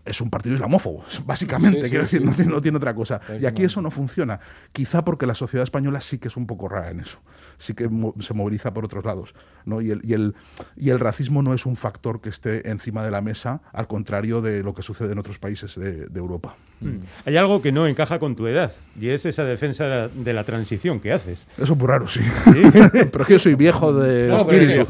es 0.05 0.21
un 0.21 0.31
partido 0.31 0.55
islamófobo, 0.55 1.05
básicamente, 1.27 1.89
quiero 1.89 2.05
decir, 2.05 2.25
no 2.25 2.33
tiene, 2.33 2.51
no 2.51 2.63
tiene, 2.63 2.77
otra 2.77 2.95
cosa. 2.95 3.21
Y 3.41 3.47
aquí 3.47 3.65
eso 3.65 3.81
no 3.81 3.91
funciona. 3.91 4.41
Quizá 4.73 5.05
porque 5.05 5.27
la 5.27 5.35
sociedad 5.35 5.63
española 5.63 6.01
sí 6.01 6.19
que 6.19 6.29
es 6.29 6.37
un 6.37 6.47
poco 6.47 6.69
rara 6.69 6.91
en 6.91 7.01
eso. 7.01 7.19
Sí 7.59 7.75
que 7.75 7.89
se 8.21 8.35
moviliza 8.35 8.73
por 8.75 8.85
otros 8.85 9.05
lados. 9.05 9.35
¿no? 9.67 9.81
Y, 9.83 9.91
el, 9.91 10.01
y, 10.05 10.15
el, 10.15 10.35
y 10.77 10.91
el 10.91 11.01
racismo 11.01 11.43
no 11.43 11.53
es 11.55 11.67
un 11.67 11.77
factor 11.77 12.21
que 12.21 12.31
esté 12.31 12.71
encima 12.71 13.05
de 13.05 13.11
la 13.11 13.21
mesa, 13.21 13.61
al 13.73 13.87
contrario 13.87 14.41
de 14.41 14.63
lo 14.63 14.75
que 14.75 14.83
sucede 14.83 15.13
en 15.13 15.19
otros 15.19 15.39
países 15.39 15.75
de, 15.75 16.07
Europa. 16.17 16.57
Hmm. 16.81 16.99
Hay 17.27 17.37
algo 17.37 17.61
que 17.61 17.73
no 17.73 17.87
encaja 17.87 18.19
con 18.19 18.37
tu 18.37 18.47
edad, 18.47 18.73
y 18.99 19.09
es 19.11 19.27
esa 19.27 19.45
defensa 19.45 20.09
de 20.09 20.33
la 20.33 20.45
transición 20.45 21.01
que 21.01 21.13
haces. 21.13 21.47
Eso 21.59 21.73
es 21.73 21.79
muy 21.79 21.87
raro, 21.87 22.09
sí. 22.09 22.21
pero 22.93 23.21
es 23.21 23.27
que 23.27 23.33
yo 23.35 23.39
soy 23.39 23.55
viejo 23.55 23.93
de 23.93 24.35
espíritu. 24.35 24.87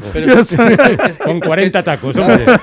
con 1.23 1.39
40 1.39 1.83
tacos, 1.83 2.15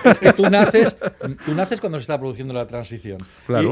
Es 0.04 0.18
que 0.18 0.32
tú 0.32 0.48
naces, 0.48 0.96
tú 1.44 1.54
naces 1.54 1.80
cuando 1.80 1.98
se 1.98 2.02
está 2.02 2.18
produciendo 2.18 2.54
la 2.54 2.66
transición. 2.66 3.18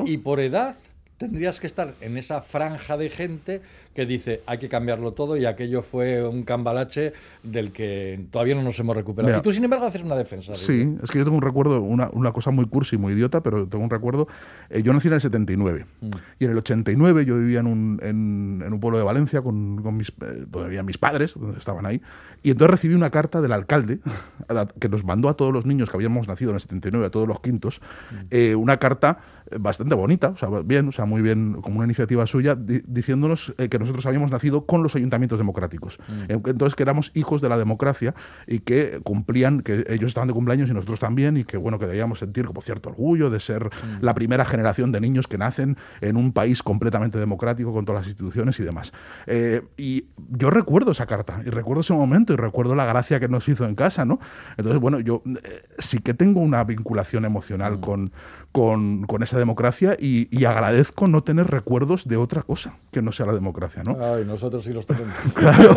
y 0.07 0.19
por 0.19 0.41
edad 0.41 0.77
tendrías 1.19 1.61
que 1.61 1.67
estar 1.67 1.95
en 2.01 2.17
esa 2.17 2.41
franja 2.41 2.97
de 2.97 3.09
gente 3.11 3.63
que 3.95 4.07
dice 4.07 4.41
hay 4.47 4.59
que 4.59 4.69
cambiarlo 4.69 5.13
todo 5.13 5.37
y 5.37 5.45
aquello 5.45 5.83
fue 5.83 6.27
un 6.27 6.45
cambalache 6.45 7.13
del 7.43 7.73
que 7.73 8.25
todavía 8.31 8.55
no 8.55 8.63
nos 8.63 8.79
hemos 8.79 8.97
recuperado. 8.97 9.39
y 9.39 9.43
tú, 9.43 9.53
sin 9.53 9.65
embargo, 9.65 9.87
haces 9.87 10.03
una 10.03 10.17
defensa. 10.17 10.55
Sí, 10.55 10.97
es 11.03 11.11
que 11.11 11.19
yo 11.19 11.25
tengo 11.25 11.37
un 11.37 11.43
recuerdo, 11.43 11.81
una, 11.83 12.09
una, 12.13 12.33
cosa 12.33 12.51
muy 12.51 12.67
cursi, 12.67 12.97
muy 12.97 13.13
idiota, 13.13 13.43
pero 13.43 13.67
tengo 13.67 13.85
un 13.85 13.91
recuerdo. 13.91 14.29
Eh, 14.71 14.83
yo 14.83 14.93
nací 14.93 15.09
en 15.09 15.15
el 15.15 15.21
79 15.21 15.85
mm. 16.01 16.07
y 16.39 16.45
en 16.45 16.51
el 16.51 16.59
89 16.59 17.25
yo 17.25 17.39
vivía 17.39 17.61
en 17.61 17.67
un, 17.67 18.01
en, 18.03 18.73
un 18.73 18.81
pueblo 18.81 18.99
de 18.99 19.05
Valencia 19.05 19.43
con, 19.43 19.83
con 19.83 19.97
mis, 19.97 20.13
eh, 20.23 20.83
mis 20.83 20.99
padres, 20.99 21.35
donde 21.39 21.59
estaban 21.59 21.85
ahí, 21.85 22.01
y 22.43 22.51
entonces 22.51 22.71
recibí 22.71 22.95
una 22.95 23.11
carta 23.11 23.41
del 23.41 23.53
alcalde 23.53 24.01
que 24.81 24.89
nos 24.89 25.05
mandó 25.05 25.29
a 25.29 25.35
todos 25.35 25.53
los 25.53 25.67
niños 25.67 25.91
que 25.91 25.97
habíamos 25.97 26.29
nacido 26.29 26.51
en 26.51 26.57
el 26.57 26.61
79, 26.61 27.07
a 27.07 27.11
todos 27.11 27.29
los 27.29 27.41
quintos, 27.41 27.81
mm. 28.11 28.17
eh, 28.31 28.55
una 28.55 28.79
carta 28.79 29.19
bastante 29.59 29.95
bonita, 29.95 30.29
o 30.29 30.37
sea, 30.37 30.49
bien, 30.65 30.89
o 30.89 30.93
sea, 30.93 31.05
muy 31.13 31.21
bien, 31.21 31.61
como 31.61 31.77
una 31.77 31.85
iniciativa 31.85 32.27
suya, 32.27 32.57
diciéndonos 32.57 33.53
que 33.71 33.79
nosotros 33.79 34.07
habíamos 34.07 34.31
nacido 34.31 34.65
con 34.65 34.83
los 34.83 34.97
ayuntamientos 34.97 35.39
democráticos. 35.39 35.99
Mm. 36.09 36.49
Entonces 36.49 36.75
que 36.75 36.83
éramos 36.83 37.11
hijos 37.13 37.43
de 37.43 37.51
la 37.51 37.59
democracia 37.59 38.15
y 38.47 38.61
que 38.61 39.01
cumplían, 39.05 39.61
que 39.61 39.85
ellos 39.89 40.09
estaban 40.09 40.29
de 40.29 40.33
cumpleaños 40.33 40.71
y 40.71 40.73
nosotros 40.73 41.01
también, 41.01 41.37
y 41.37 41.45
que 41.45 41.59
bueno, 41.59 41.79
que 41.79 41.87
debíamos 41.87 42.21
sentir 42.21 42.47
como 42.47 42.63
cierto 42.63 42.89
orgullo 42.89 43.29
de 43.29 43.41
ser 43.41 43.67
mm. 43.67 44.01
la 44.01 44.15
primera 44.15 44.47
generación 44.47 44.91
de 44.91 45.03
niños 45.03 45.29
que 45.29 45.37
nacen 45.37 45.77
en 46.01 46.17
un 46.17 46.33
país 46.33 46.63
completamente 46.63 47.19
democrático 47.19 47.75
con 47.75 47.85
todas 47.85 48.03
las 48.03 48.09
instituciones 48.09 48.59
y 48.59 48.63
demás. 48.63 48.93
Eh, 49.27 49.61
y 49.77 50.07
yo 50.31 50.49
recuerdo 50.49 50.93
esa 50.93 51.05
carta, 51.05 51.43
y 51.45 51.51
recuerdo 51.51 51.83
ese 51.83 51.93
momento, 51.93 52.33
y 52.33 52.37
recuerdo 52.37 52.75
la 52.75 52.87
gracia 52.87 53.21
que 53.21 53.29
nos 53.29 53.47
hizo 53.49 53.67
en 53.67 53.75
casa, 53.75 54.07
¿no? 54.07 54.19
Entonces, 54.57 54.81
bueno, 54.81 54.99
yo 55.01 55.23
eh, 55.27 55.63
sí 55.79 55.99
que 55.99 56.15
tengo 56.15 56.41
una 56.41 56.65
vinculación 56.65 57.25
emocional 57.25 57.79
mm. 57.79 57.81
con, 57.81 58.13
con, 58.53 59.03
con, 59.05 59.23
esa 59.23 59.39
democracia 59.39 59.97
y, 59.99 60.29
y 60.31 60.45
agradezco 60.45 60.92
no 61.01 61.23
tener 61.23 61.49
recuerdos 61.49 62.07
de 62.07 62.17
otra 62.17 62.43
cosa 62.43 62.77
que 62.91 63.03
no 63.03 63.13
sea 63.13 63.27
la 63.27 63.33
democracia, 63.33 63.83
¿no? 63.83 63.97
Ay, 64.01 64.25
nosotros 64.25 64.65
sí 64.65 64.73
los 64.73 64.87
tenemos. 64.87 65.15
claro. 65.35 65.75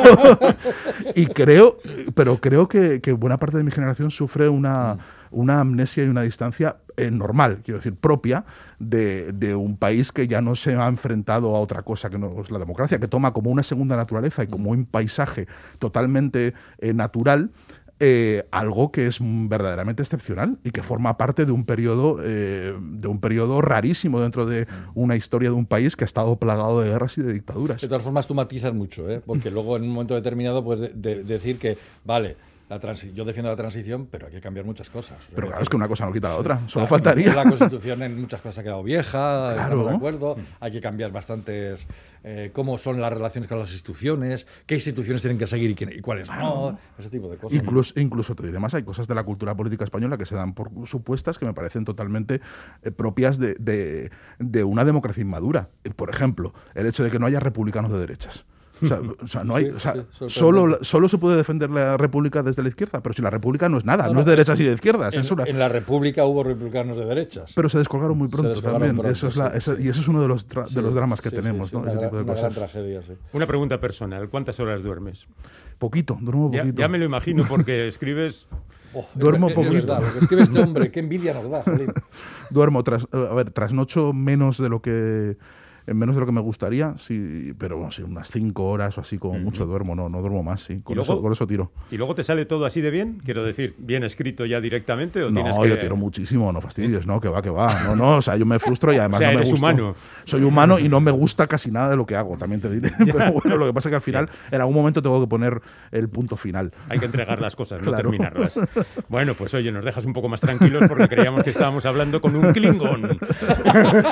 y 1.15 1.27
creo, 1.27 1.77
pero 2.13 2.37
creo 2.37 2.67
que, 2.67 2.99
buena 3.13 3.37
parte 3.37 3.57
de 3.57 3.63
mi 3.63 3.71
generación 3.71 4.11
sufre 4.11 4.49
una, 4.49 4.95
mm. 4.95 4.99
una 5.31 5.61
amnesia 5.61 6.03
y 6.03 6.07
una 6.07 6.21
distancia 6.21 6.77
eh, 6.97 7.11
normal, 7.11 7.61
quiero 7.63 7.79
decir, 7.79 7.95
propia 7.95 8.45
de, 8.79 9.33
de, 9.33 9.55
un 9.55 9.77
país 9.77 10.11
que 10.11 10.27
ya 10.27 10.41
no 10.41 10.55
se 10.55 10.75
ha 10.75 10.87
enfrentado 10.87 11.55
a 11.55 11.59
otra 11.59 11.81
cosa 11.81 12.09
que 12.09 12.17
no 12.17 12.41
es 12.41 12.51
la 12.51 12.59
democracia, 12.59 12.99
que 12.99 13.07
toma 13.07 13.33
como 13.33 13.51
una 13.51 13.63
segunda 13.63 13.97
naturaleza 13.97 14.43
y 14.43 14.47
como 14.47 14.71
un 14.71 14.85
paisaje 14.85 15.47
totalmente 15.79 16.53
eh, 16.77 16.93
natural 16.93 17.51
eh, 17.99 18.45
algo 18.51 18.91
que 18.91 19.07
es 19.07 19.19
verdaderamente 19.21 20.03
excepcional 20.03 20.57
y 20.65 20.71
que 20.71 20.83
forma 20.83 21.17
parte 21.17 21.45
de 21.45 21.53
un 21.53 21.63
periodo 21.65 22.17
eh, 22.21 22.73
de 22.77 23.07
un 23.07 23.21
periodo 23.21 23.61
rarísimo 23.61 24.19
dentro 24.19 24.45
de 24.45 24.67
una 24.95 25.15
historia 25.15 25.49
de 25.49 25.55
un 25.55 25.65
país 25.65 25.95
que 25.95 26.03
ha 26.03 26.05
estado 26.05 26.37
plagado 26.37 26.81
de 26.81 26.89
guerras 26.89 27.17
y 27.17 27.21
de 27.21 27.31
dictaduras. 27.31 27.79
De 27.79 27.87
todas 27.87 28.03
formas, 28.03 28.27
tú 28.27 28.33
matizas 28.33 28.73
mucho, 28.73 29.09
¿eh? 29.09 29.21
porque 29.25 29.49
luego 29.49 29.77
en 29.77 29.83
un 29.83 29.89
momento 29.89 30.13
determinado 30.13 30.61
puedes 30.61 30.91
decir 30.93 31.57
que, 31.57 31.77
vale, 32.03 32.35
la 32.69 32.93
yo 32.93 33.25
defiendo 33.25 33.49
la 33.49 33.55
transición, 33.55 34.07
pero 34.09 34.27
hay 34.27 34.33
que 34.33 34.41
cambiar 34.41 34.65
muchas 34.65 34.89
cosas. 34.89 35.17
Pero 35.33 35.47
claro, 35.47 35.61
es 35.61 35.69
que 35.69 35.75
una 35.75 35.87
cosa 35.87 36.05
no 36.05 36.13
quita 36.13 36.29
la 36.29 36.37
otra, 36.37 36.67
solo 36.67 36.87
faltaría. 36.87 37.33
La 37.33 37.43
Constitución 37.43 38.01
en 38.01 38.19
muchas 38.19 38.41
cosas 38.41 38.59
ha 38.59 38.63
quedado 38.63 38.81
vieja, 38.81 39.53
claro. 39.53 39.85
de 39.85 39.95
acuerdo, 39.95 40.35
hay 40.59 40.71
que 40.71 40.81
cambiar 40.81 41.11
bastantes 41.11 41.85
eh, 42.23 42.49
cómo 42.53 42.77
son 42.79 42.99
las 42.99 43.13
relaciones 43.13 43.47
con 43.47 43.59
las 43.59 43.69
instituciones, 43.71 44.47
qué 44.65 44.75
instituciones 44.75 45.21
tienen 45.21 45.37
que 45.37 45.45
seguir 45.45 45.75
y, 45.79 46.01
cuáles 46.01 46.27
no, 46.27 46.77
ese 46.97 47.09
tipo 47.09 47.29
de 47.29 47.37
cosas. 47.37 47.57
Incluso, 47.57 47.99
incluso 47.99 48.35
te 48.35 48.43
diré 48.43 48.57
más, 48.57 48.73
hay 48.73 48.83
cosas 48.83 49.07
de 49.07 49.13
la 49.13 49.23
cultura 49.23 49.55
política 49.55 49.83
española 49.83 50.17
que 50.17 50.25
se 50.25 50.35
dan 50.35 50.53
por 50.53 50.71
supuestas 50.87 51.37
que 51.37 51.45
me 51.45 51.53
parecen 51.53 51.85
totalmente 51.85 52.41
eh, 52.81 52.91
propias 52.91 53.37
de, 53.37 53.53
de, 53.59 54.09
de 54.39 54.63
una 54.63 54.83
democracia 54.83 55.21
inmadura. 55.21 55.69
Por 55.95 56.09
ejemplo, 56.09 56.53
el 56.73 56.87
hecho 56.87 57.03
de 57.03 57.11
que 57.11 57.19
no 57.19 57.27
haya 57.27 57.39
republicanos 57.39 57.91
de 57.91 57.99
derechas. 57.99 58.45
O 58.81 59.27
sea, 59.27 59.43
no 59.43 59.55
hay, 59.55 59.71
solo, 60.27 60.79
solo 60.81 61.09
se 61.09 61.17
puede 61.17 61.37
defender 61.37 61.69
la 61.69 61.97
República 61.97 62.43
desde 62.43 62.61
la 62.61 62.69
izquierda, 62.69 63.01
pero 63.01 63.13
si 63.13 63.21
la 63.21 63.29
República 63.29 63.69
no 63.69 63.77
es 63.77 63.85
nada, 63.85 64.09
no, 64.11 64.19
es 64.19 64.25
de 64.25 64.31
derechas 64.31 64.59
y 64.59 64.63
de 64.63 64.73
izquierdas. 64.73 65.15
En, 65.15 65.59
la 65.59 65.69
República 65.69 66.25
hubo 66.25 66.43
republicanos 66.43 66.97
de 66.97 67.05
derechas. 67.05 67.53
Pero 67.55 67.69
se 67.69 67.77
descolgaron 67.77 68.17
muy 68.17 68.27
pronto 68.27 68.61
también. 68.61 68.99
eso 69.05 69.27
es 69.27 69.37
la, 69.37 69.53
y 69.79 69.87
eso 69.87 70.01
es 70.01 70.07
uno 70.07 70.21
de 70.21 70.27
los, 70.27 70.47
de 70.47 70.81
los 70.81 70.93
dramas 70.93 71.21
que 71.21 71.31
tenemos, 71.31 71.71
¿no? 71.71 71.87
Ese 71.87 71.97
tipo 71.97 72.17
de 72.17 72.25
cosas. 72.25 72.53
tragedia, 72.53 73.01
Una 73.33 73.45
pregunta 73.45 73.79
personal: 73.79 74.29
¿cuántas 74.29 74.59
horas 74.59 74.83
duermes? 74.83 75.27
Poquito, 75.77 76.17
duermo 76.19 76.51
poquito. 76.51 76.81
Ya, 76.81 76.87
me 76.87 76.97
lo 76.97 77.05
imagino 77.05 77.45
porque 77.47 77.87
escribes. 77.87 78.47
Oh, 78.97 79.05
Duermo 79.13 79.49
poquito. 79.49 79.99
lo 79.99 80.13
que 80.13 80.19
escribe 80.19 80.43
este 80.43 80.59
hombre, 80.59 80.89
qué 80.89 81.01
envidia 81.01 81.33
nos 81.33 81.49
da, 81.49 81.63
Duermo, 82.49 82.81
tras, 82.81 83.05
a 83.11 83.33
ver, 83.33 83.51
trasnocho 83.51 84.13
menos 84.13 84.57
de 84.57 84.69
lo 84.69 84.81
que 84.81 84.91
en 84.91 85.37
menos 85.93 86.15
de 86.15 86.19
lo 86.21 86.25
que 86.25 86.31
me 86.31 86.41
gustaría, 86.41 86.95
sí, 86.97 87.53
pero 87.59 87.77
bueno, 87.77 87.91
sí, 87.91 88.01
unas 88.01 88.31
cinco 88.31 88.65
horas 88.69 88.97
o 88.97 89.01
así 89.01 89.17
como 89.19 89.37
mucho 89.37 89.65
duermo, 89.65 89.93
no, 89.95 90.09
no 90.09 90.21
duermo 90.21 90.41
más, 90.41 90.61
sí. 90.61 90.79
Con, 90.83 90.95
luego- 90.95 91.13
eso, 91.13 91.21
con 91.21 91.31
eso 91.31 91.45
tiro. 91.45 91.71
¿Y 91.91 91.97
luego 91.97 92.15
te 92.15 92.23
sale 92.23 92.45
todo 92.45 92.65
así 92.65 92.81
de 92.81 92.89
bien? 92.91 93.21
Quiero 93.23 93.43
decir, 93.43 93.75
¿bien 93.77 94.03
escrito 94.03 94.45
ya 94.45 94.59
directamente? 94.61 95.21
¿o 95.23 95.31
tienes 95.31 95.55
No, 95.55 95.61
que... 95.61 95.69
yo 95.69 95.77
tiro 95.79 95.95
muchísimo, 95.95 96.51
no 96.51 96.61
fastidies, 96.61 97.05
no, 97.05 97.19
que 97.21 97.29
va, 97.29 97.41
que 97.41 97.49
va. 97.51 97.83
No, 97.83 97.95
no, 97.95 98.15
o 98.17 98.21
sea, 98.21 98.35
yo 98.35 98.45
me 98.45 98.57
frustro 98.57 98.91
y 98.93 98.97
además 98.97 99.19
O 99.19 99.23
sea, 99.23 99.31
no 99.31 99.39
me 99.39 99.45
gusta. 99.45 99.55
humano. 99.57 99.95
Soy 100.23 100.43
humano 100.43 100.79
y 100.79 100.89
no 100.89 100.99
me 101.01 101.11
gusta 101.11 101.45
casi 101.47 101.69
nada 101.71 101.89
de 101.89 101.97
lo 101.97 102.05
que 102.05 102.15
hago, 102.15 102.35
también 102.37 102.61
te 102.61 102.69
diré. 102.69 102.91
Pero 102.97 103.33
bueno, 103.33 103.57
lo 103.57 103.67
que 103.67 103.73
pasa 103.73 103.89
es 103.89 103.91
que 103.91 103.95
al 103.97 104.01
final, 104.01 104.29
en 104.51 104.61
algún 104.61 104.75
momento 104.75 105.01
tengo 105.01 105.21
que 105.21 105.27
poner 105.27 105.61
el 105.91 106.09
punto 106.09 106.35
final. 106.37 106.71
Hay 106.89 106.99
que 106.99 107.05
entregar 107.05 107.39
las 107.41 107.55
cosas, 107.55 107.81
no 107.81 107.85
Claro. 107.91 108.09
terminarlas. 108.09 108.53
Bueno, 109.07 109.35
pues 109.35 109.53
oye, 109.53 109.71
nos 109.71 109.85
dejas 109.85 110.03
un 110.05 110.13
poco 110.13 110.29
más 110.29 110.41
tranquilos 110.41 110.85
porque 110.87 111.07
creíamos 111.07 111.43
que 111.43 111.51
estábamos 111.51 111.85
hablando 111.85 112.21
con 112.21 112.35
un 112.35 112.51
Klingon. 112.53 113.19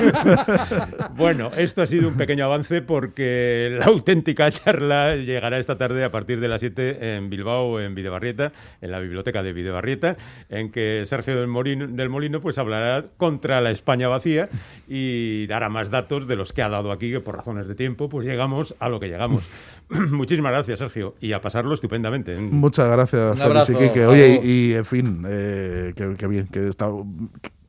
bueno, 1.16 1.50
esto 1.64 1.80
ha 1.82 1.86
sido 1.86 2.08
un 2.08 2.14
pequeño 2.14 2.44
avance 2.44 2.82
porque 2.82 3.74
la 3.78 3.86
auténtica 3.86 4.50
charla 4.50 5.16
llegará 5.16 5.58
esta 5.58 5.78
tarde 5.78 6.04
a 6.04 6.10
partir 6.10 6.40
de 6.40 6.48
las 6.48 6.60
7 6.60 7.16
en 7.16 7.30
Bilbao, 7.30 7.80
en 7.80 7.94
Videbarrieta, 7.94 8.52
en 8.82 8.90
la 8.90 9.00
biblioteca 9.00 9.42
de 9.42 9.52
Videbarrieta, 9.54 10.16
en 10.50 10.70
que 10.70 11.04
Sergio 11.06 11.36
del 11.36 11.48
Molino, 11.48 11.86
del 11.88 12.10
Molino 12.10 12.40
pues 12.40 12.58
hablará 12.58 13.06
contra 13.16 13.62
la 13.62 13.70
España 13.70 14.08
vacía 14.08 14.50
y 14.86 15.46
dará 15.46 15.70
más 15.70 15.90
datos 15.90 16.28
de 16.28 16.36
los 16.36 16.52
que 16.52 16.62
ha 16.62 16.68
dado 16.68 16.92
aquí, 16.92 17.10
que 17.10 17.20
por 17.20 17.36
razones 17.36 17.66
de 17.66 17.74
tiempo 17.74 18.10
pues 18.10 18.26
llegamos 18.26 18.74
a 18.78 18.90
lo 18.90 19.00
que 19.00 19.08
llegamos. 19.08 19.42
Muchísimas 19.88 20.52
gracias, 20.52 20.78
Sergio, 20.78 21.14
y 21.20 21.32
a 21.32 21.40
pasarlo 21.40 21.74
estupendamente. 21.74 22.34
¿eh? 22.34 22.38
Muchas 22.38 22.90
gracias, 22.90 23.38
Félix 23.38 23.96
y. 23.96 24.00
Oye, 24.00 24.40
y, 24.42 24.48
y, 24.48 24.74
en 24.74 24.84
fin, 24.84 25.24
eh, 25.26 25.92
que, 25.96 26.14
que 26.16 26.26
bien, 26.26 26.46
que 26.48 26.68
esta, 26.68 26.90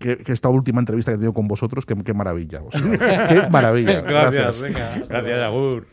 que, 0.05 0.17
que 0.17 0.31
esta 0.31 0.49
última 0.49 0.79
entrevista 0.79 1.11
que 1.11 1.15
he 1.15 1.17
tenido 1.17 1.33
con 1.33 1.47
vosotros, 1.47 1.83
qué 1.85 2.13
maravilla. 2.13 2.61
o 2.61 2.71
sea, 2.71 3.25
qué 3.27 3.49
maravilla. 3.49 4.01
Gracias, 4.01 4.61
venga. 4.61 5.03
Gracias, 5.09 5.39
Agur. 5.39 5.87